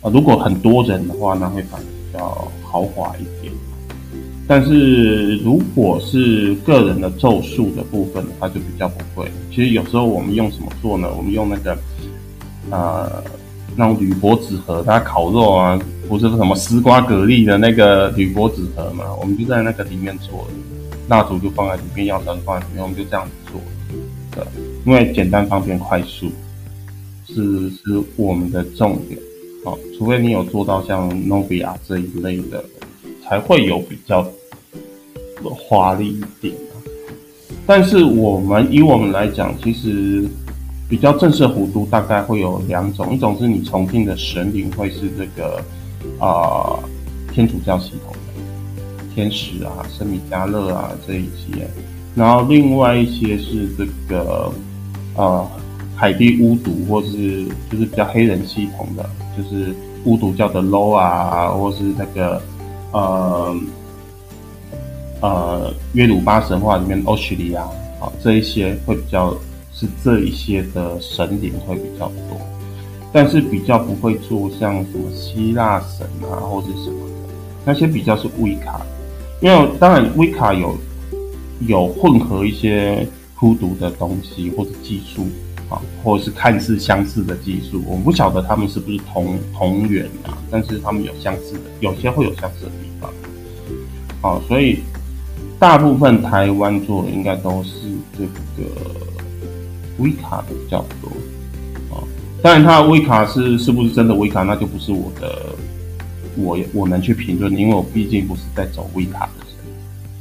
[0.00, 3.52] 呃，如果很多人的话，那会摆的比较豪华一点。
[4.46, 9.30] 但是如果是个人的咒术的部分的话，就比较不会。
[9.50, 11.08] 其实有时候我们用什么做呢？
[11.16, 11.76] 我们用那个，
[12.70, 13.22] 呃。
[13.76, 15.76] 那种铝箔纸盒，它烤肉啊，
[16.08, 19.04] 不是什么丝瓜蛤蜊的那个铝箔纸盒嘛？
[19.20, 20.46] 我们就在那个里面做，
[21.08, 23.60] 蜡烛就放在里面，药材放在里面，我们就这样子做，
[24.30, 24.44] 对，
[24.86, 26.30] 因为简单方便快速，
[27.26, 29.18] 是是我们的重点。
[29.64, 32.64] 哦，除非你有做到像 Novia 这一类的，
[33.24, 34.26] 才会有比较
[35.40, 36.54] 华丽一点。
[37.66, 40.28] 但是我们以我们来讲，其实。
[40.86, 45.60] 比较正式的弧度大概会有两种，一种是你崇敬的神灵会是这个
[46.20, 46.78] 啊、
[47.32, 51.66] 天主教系统的天使啊、圣米迦勒啊这一些，
[52.14, 54.52] 然后另外一些是这个
[55.16, 55.50] 呃
[55.96, 62.40] 海地巫毒或是就是比较黑人系统的，就是巫毒教的 low 啊，或是那个
[62.94, 63.54] 呃
[65.20, 67.60] 呃约鲁巴神话里面欧许里亚
[68.00, 69.36] 啊这一些会比较。
[69.76, 72.40] 是这一些的神灵会比较多，
[73.12, 77.34] 但是比较不会做像什么希腊神啊，或者什么的，
[77.64, 78.82] 那些比较是威卡，
[79.40, 80.78] 因为当然威卡有
[81.66, 85.26] 有混合一些孤独的东西或者技术
[85.68, 93.10] 啊，或者是看似相似的技术，我们不晓得他们是不是同同源啊，但是他们有相似的，有些会有相似的地方，
[94.20, 94.80] 好，所以
[95.58, 97.70] 大部分台湾做的应该都是
[98.18, 98.70] 这个。
[99.98, 101.08] 威卡的比较多
[101.94, 102.02] 啊，
[102.42, 105.54] 当然它的威卡是是不是真的威卡，那就不是我的，
[106.36, 109.54] 我我能去评论，因为我毕竟不是在走威卡的人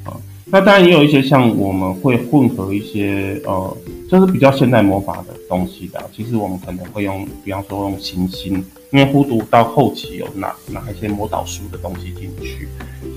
[0.05, 0.15] 啊。
[0.45, 3.77] 那当然也有一些像我们会混合一些呃，
[4.13, 5.99] 就是比较现代魔法的东西的。
[6.15, 12.67] 其实我们可能会用，比方说用行星，因为巫毒到后期有拿拿一些魔导书的东西进去，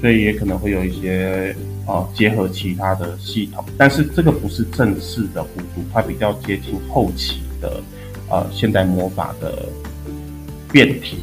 [0.01, 1.55] 所以也可能会有一些。
[1.87, 7.81] 啊，结合其他的系统，但是这个不是正式的巫毒，它比较接近后期的
[8.29, 9.69] 呃现代魔法的
[10.73, 11.19] 变体，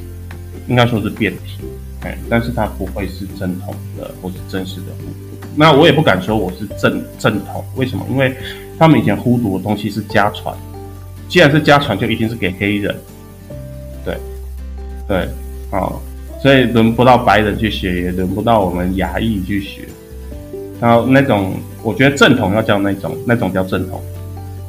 [0.70, 1.66] 应该说是变体，
[2.04, 5.48] 哎，但是它不会是正统的或是正式的巫毒。
[5.54, 8.06] 那我也不敢说我是正正统，为什么？
[8.10, 8.34] 因为
[8.78, 10.56] 他们以前呼读的东西是家传，
[11.28, 12.96] 既然是家传，就一定是给黑人，
[14.04, 14.18] 对，
[15.08, 15.18] 对，
[15.72, 15.92] 啊，
[16.42, 19.88] 所以轮不到白人去学，也轮不到我们亚裔去学。
[20.82, 24.02] 然后那种，我觉得正统要叫那种，那种叫正统。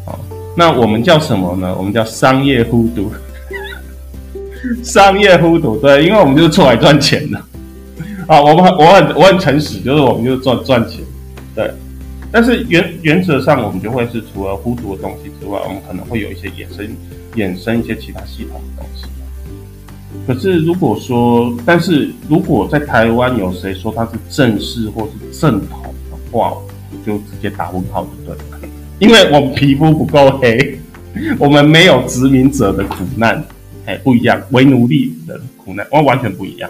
[0.06, 0.16] 哦，
[0.56, 1.74] 那我们叫什么呢？
[1.76, 3.10] 我们叫商业呼读。
[4.82, 7.38] 商业呼读，对，因为我们就是出来赚钱的。
[8.26, 11.00] 啊，我们，我很，我很诚实，就是我们就是赚赚钱。
[11.54, 11.70] 对，
[12.34, 16.84] 但是原原则上，我们就会是除了孤独的东西之外，我们可能会有一些衍生
[17.36, 19.04] 衍生一些其他系统的东西。
[20.26, 25.80] 可是如果说，但是如果在台湾有谁说它是正式或是正统？
[26.10, 26.56] 的话，
[27.06, 28.68] 就直接打问号就对了，
[28.98, 30.80] 因为我们皮肤不够黑，
[31.38, 33.44] 我们没有殖民者的苦难，
[33.86, 36.68] 哎，不一样，为奴隶的苦难，完完全不一样，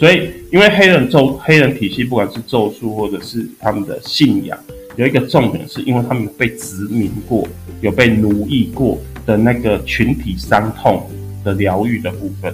[0.00, 4.58] 所以因为黑人咒黑人体系，不管是咒术或者是他们的信仰，
[4.96, 7.46] 有一个重点是因为他们被殖民过，
[7.82, 11.06] 有被奴役过的那个群体伤痛
[11.44, 12.50] 的疗愈的部分，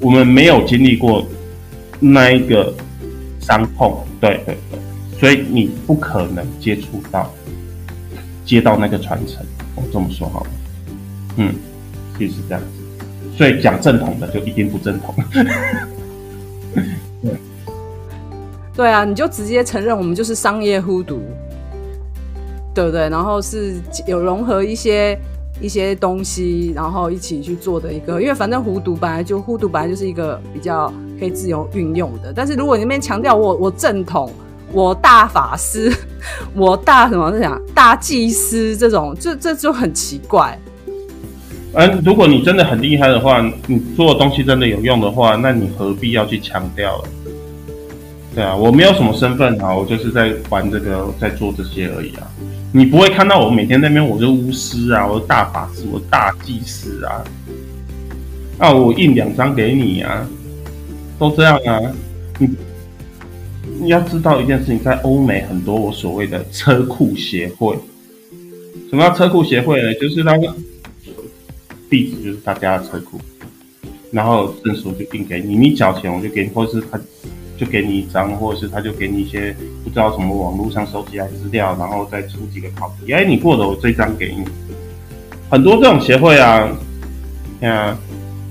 [0.00, 1.24] 我们没有经历过
[2.00, 2.74] 那一个
[3.38, 4.80] 伤痛，对对对。
[5.20, 7.32] 所以你不可能接触到，
[8.44, 9.46] 接到那个传承。
[9.76, 10.50] 我这么说好了，
[11.36, 11.54] 嗯，
[12.18, 12.66] 就是这样子。
[13.38, 15.14] 所以讲正统的就一定不正统。
[18.74, 21.20] 对，啊，你就直接承认我们就是商业巫毒，
[22.74, 23.08] 对不对？
[23.08, 23.74] 然后是
[24.06, 25.18] 有融合一些
[25.60, 28.20] 一些东西，然后一起去做的一个。
[28.20, 32.32] 因为反正巫毒本来就巫毒本来就是一个比较可以自由运用的。
[32.34, 34.32] 但是如果你那边强调我我正统。
[34.74, 35.92] 我大法师，
[36.56, 40.58] 我大什么是讲大祭司这种，这这就很奇怪。
[41.74, 47.04] 嗯，如果你真的很厉害的话，你做的东西真的有用的话，那你何必要去强调？
[48.34, 52.26] 对啊，我没有什么身份啊，我就是在玩这个，在做这些而已啊。
[52.72, 57.22] 你不会看到我每天那边，我是巫师啊，我是大法师，我是大祭司啊。
[58.58, 60.26] 那、我印两张给你啊，
[61.18, 61.78] 都这样啊。
[62.38, 62.48] 你
[63.82, 67.76] 你要知道一件事情，在欧美很多我所谓的车库协会，
[68.88, 69.92] 什么叫车库协会呢？
[70.00, 70.54] 就是那个
[71.90, 73.20] 地址就是他家的车库，
[74.10, 76.98] 然后证书就印给你，你缴钱我就给你，或者是他。
[77.56, 83.12] 就给你一张，或者是他就给你一些不知道什么网络上收集来资料，然后再出几个考题。
[83.12, 84.44] 哎，你过了，我这张给你。
[85.50, 86.68] 很多这种协会啊，
[87.60, 87.96] 啊，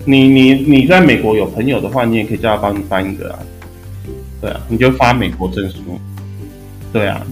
[0.05, 3.39] 你你你在美国有朋友的话，你也可以叫他帮你办一个啊。
[4.39, 5.77] 对啊，你就发美国证书。
[6.93, 7.25] 对啊，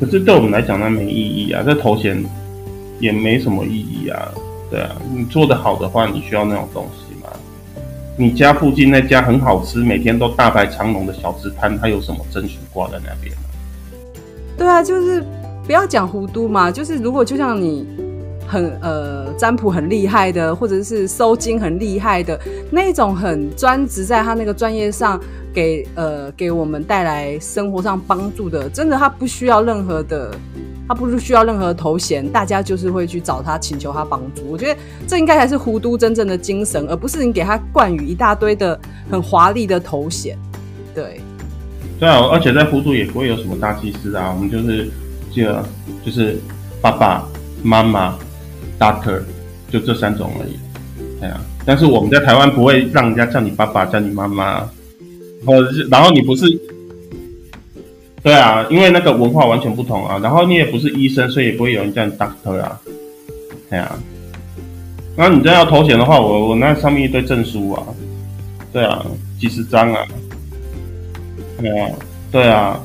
[0.00, 2.22] 可是对我们来讲，那没意义啊，这头衔
[3.00, 4.28] 也没什么意义啊。
[4.70, 7.01] 对啊，你做得好的话，你需要那种东西。
[8.16, 13.42] 你家附近那家很好吃，每天都大排长龙的小吃摊，它有什么争取挂在那边呢？
[14.56, 15.24] 对啊，就是
[15.66, 17.86] 不要讲糊涂嘛，就是如果就像你
[18.46, 22.38] 很呃占卜很厉害的，或者是收金很厉害的
[22.70, 25.18] 那种，很专职在他那个专业上
[25.54, 30.30] 给呃给我们带来生活上帮助的，真的他不需要任何的。
[30.88, 34.42] 他不是需要任何头衔，大家就是会去找他，请求他帮助。
[34.50, 38.78] 我觉得这应该才是糊涂真正的精神，而不是你给他冠予一大堆的
[39.10, 40.36] 很华丽的头衔。
[40.94, 41.20] 对，
[41.98, 44.90] 对啊，而且在糊涂也不会有什么大祭司啊，我们就是
[45.32, 45.64] 这个
[46.04, 46.36] 就是
[46.80, 47.26] 爸爸
[47.62, 48.18] 妈妈
[48.78, 49.22] doctor
[49.70, 50.58] 就这三种而已。
[51.20, 54.68] 对啊，但是我们在台湾不会让人家叫你爸爸，叫你妈妈，
[55.46, 56.44] 或者是然后你不是。
[58.22, 62.80] 对啊，因为那个文化完全不同啊，然后你也不是医生，所以也不会有人叫你 doctor 啊。
[63.68, 63.98] 对啊，
[65.16, 67.82] 那你真要头衔的话，我我那上面一堆证书啊，
[68.72, 69.04] 对啊，
[69.40, 70.06] 几十张啊。
[71.58, 71.90] 对啊，
[72.30, 72.80] 对啊，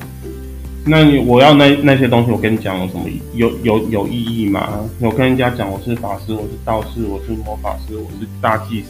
[0.86, 4.80] 那你我要那那些东西，我跟你讲有什么有有有意义吗？
[5.00, 8.88] 我跟人家讲我是法师，我是道士，我是魔法师，我是大祭司，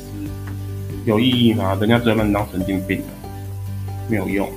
[1.06, 1.78] 有意义吗？
[1.80, 3.02] 人家只会把你当神经病，
[4.10, 4.48] 没有用。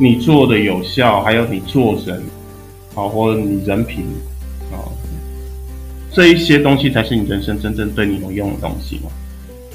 [0.00, 2.22] 你做的有效，还有你做人，
[2.94, 4.06] 好，或者你人品，
[4.72, 4.80] 啊，
[6.10, 9.10] 这一些东西才是你人生真正对你有用的东西嘛。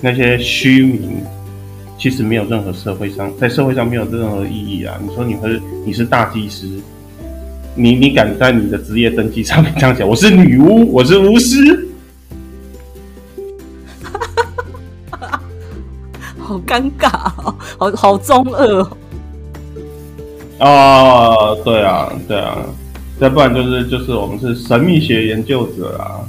[0.02, 1.22] 那些虚名，
[2.00, 5.00] 其实没有任何社会上，在社会上没有任何意义啊。
[5.00, 6.68] 你说你会，你是大祭司，
[7.76, 10.08] 你你敢在你的职业登记上面这样讲？
[10.10, 11.88] 我是女巫，我是巫师，
[16.40, 18.98] 好尴尬哦，好好中二哦。
[20.60, 22.58] 哦，对啊，对啊，
[23.20, 26.24] 再不然就是就是我们是神秘学研究者啊。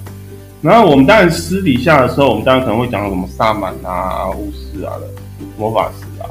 [0.62, 5.06] 然后我们当然私底下的时候，我们当然可能会讲什么萨满啊、巫师啊的
[5.56, 6.26] 魔法师啊，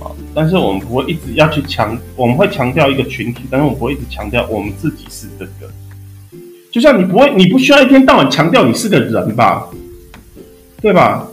[0.00, 5.72] 啊，但是我们不会一直要去强，我们会强调一个群体，但是我们不会一直强调我们自己是这个。
[6.70, 9.66] 就像你不会，你不需要一天到晚强调你是个人吧，
[10.80, 11.26] 对吧？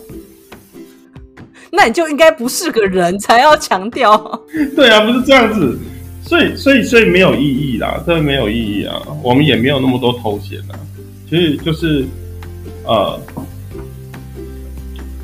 [1.72, 4.42] 那你就应该不是个人才要强调。
[4.76, 5.78] 对啊，不是这样子。
[6.24, 9.02] 所以，所以，所以没有意义啦，这没有意义啊。
[9.22, 10.80] 我们也没有那么多头衔啊。
[11.30, 12.06] 其实就是，
[12.86, 13.20] 呃，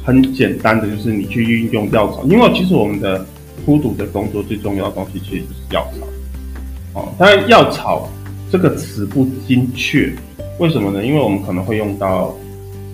[0.03, 2.23] 很简单的，就是你去运用药草。
[2.25, 3.25] 因为其实我们的
[3.65, 6.99] 孤独的工作最重要的东西，其实就是药草。
[6.99, 8.09] 哦，当然药草
[8.51, 10.11] 这个词不精确，
[10.59, 11.05] 为什么呢？
[11.05, 12.35] 因为我们可能会用到，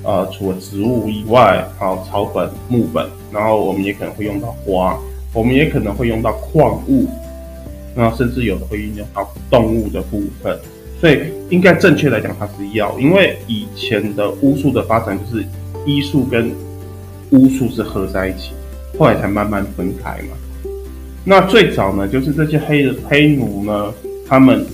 [0.04, 4.99] 呃，除了植物以外，还有草本、木本，然后我们也可能会用到花，
[5.34, 7.08] 我们也可能会用到矿物。
[7.96, 10.58] 那甚至有的会运用到动物的部分，
[11.00, 11.20] 所以
[11.50, 12.98] 应该正确来讲，它是药。
[13.00, 15.46] 因为以前的巫术的发展就是
[15.86, 16.52] 医术跟
[17.30, 18.52] 巫术是合在一起，
[18.98, 20.38] 后来才慢慢分开嘛。
[21.24, 23.94] 那最早呢，就是这些黑黑奴呢，
[24.28, 24.66] 他们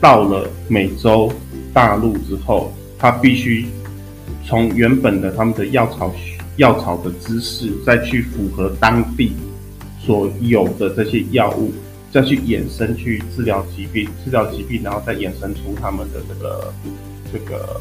[0.00, 1.32] 到了美洲
[1.72, 3.66] 大陆之后，他必须
[4.44, 6.12] 从原本的他们的药草
[6.56, 9.32] 药草的知识，再去符合当地
[10.00, 11.72] 所有的这些药物。
[12.12, 16.74] 再去衍生去治疗疾病，治疗疾病，然后再衍生出他们的这个
[17.32, 17.80] 这个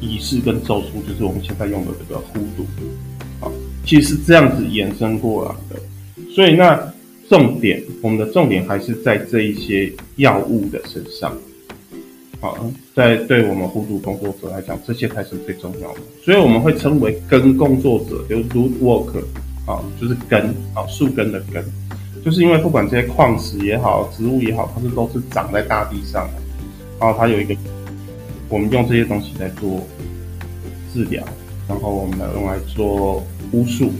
[0.00, 2.66] 仪式跟咒术，就是我们现在用的这个呼毒，
[3.38, 3.52] 啊，
[3.84, 5.78] 其实是这样子衍生过来的。
[6.34, 6.90] 所以那
[7.28, 11.36] 重点，我们的重点还是在这一些药物的身上，
[12.40, 16.00] 好，在对我们呼毒工作者来讲，这些才是最重要的。
[16.24, 19.22] 所以我们会称为根工作者，就是 root worker，
[19.66, 21.62] 啊，就是根，啊，树根的根。
[22.24, 26.28] 就是因为不管这些矿石也好，植物也好，它是都是长在大地上，
[26.98, 27.54] 然后它有一个，
[28.48, 29.80] 我们用这些东西来做
[30.92, 31.24] 治疗，
[31.66, 33.90] 然后我们来用来做巫术，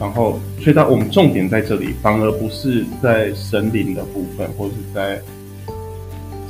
[0.00, 5.20] 然后，所以到我们重点在这里，反而不是在神灵的部分，或是在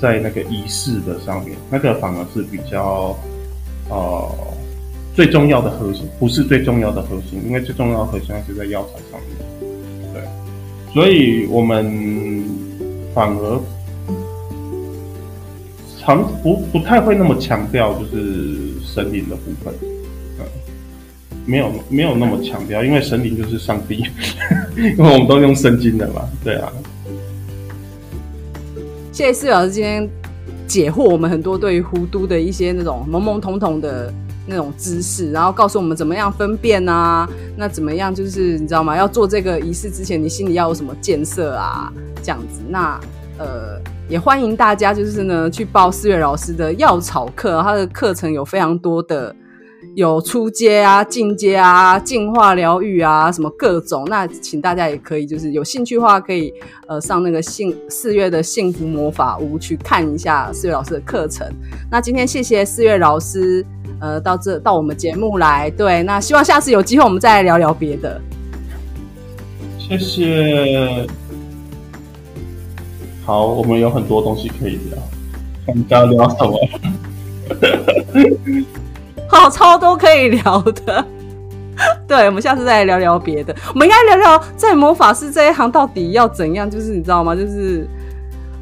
[0.00, 3.18] 在那个仪式的上面，那个反而是比较
[3.88, 4.30] 呃
[5.14, 9.00] 最重要的核心，不是最重要的核心，因为最重要的核心还是在药材。
[10.92, 12.44] 所以我们
[13.14, 13.60] 反而
[15.98, 19.72] 常不不太会那么强调就是神灵的部分。
[19.82, 19.88] 嗯
[21.46, 24.04] 没有没有那么强调，因为神灵就是上帝，
[24.76, 26.70] 因为我们都用圣经的嘛，对啊。
[29.12, 30.06] 谢谢四老师今天
[30.66, 34.12] 解惑我们很多对于弧度的一些那种懵懵懂懂的
[34.48, 38.96] 那种知识，然后告诉我们怎么样分辨啊，那怎么样就是你知道吗？
[38.96, 41.92] 要做这个仪式之前，你心里要有什么建设啊？
[42.22, 42.98] 这样子，那
[43.38, 49.36] 呃也欢迎大家就是呢去报四月老师的药草课，他的课程有非常多的。
[49.94, 54.04] 有初阶啊、进阶啊、净化疗愈啊，什么各种。
[54.08, 56.52] 那请大家也可以，就是有兴趣的话，可以
[56.86, 61.48] 呃上那个幸四月的幸福魔法屋去看一下四月老师的课程。
[61.90, 63.64] 那今天谢谢四月老师，
[64.00, 65.70] 呃，到这到我们节目来。
[65.70, 68.20] 对，那希望下次有机会我们再来聊聊别的。
[69.78, 71.06] 谢谢。
[73.24, 74.98] 好，我们有很多东西可以聊。
[75.66, 76.58] 我们要聊什么？
[79.28, 81.04] 好，超多可以聊的。
[82.08, 83.54] 对，我们下次再来聊聊别的。
[83.74, 86.68] 我们应该聊聊在魔法师这一行到底要怎样？
[86.70, 87.36] 就是你知道吗？
[87.36, 87.86] 就是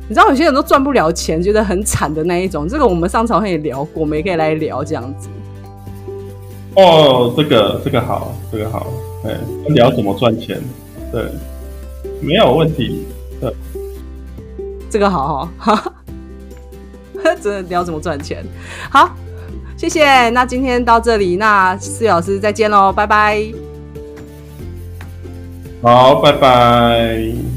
[0.09, 2.69] 你知道有些人都赚不了钱，觉得很惨的那一种。
[2.69, 5.29] 这个我们上次也聊过，我们也可以来聊这样子。
[6.75, 8.87] 哦，这个这个好，这个好。
[9.23, 9.35] 对，
[9.75, 10.61] 聊怎么赚钱？
[11.11, 11.25] 对，
[12.21, 13.05] 没有问题。
[13.41, 13.53] 对，
[14.89, 15.93] 这个好哈，
[17.43, 18.45] 真的聊怎么赚钱？
[18.91, 19.11] 好。
[19.79, 23.45] 谢谢，那今天到这里，那四月老师再见喽，拜拜。
[25.83, 27.56] 好，拜拜。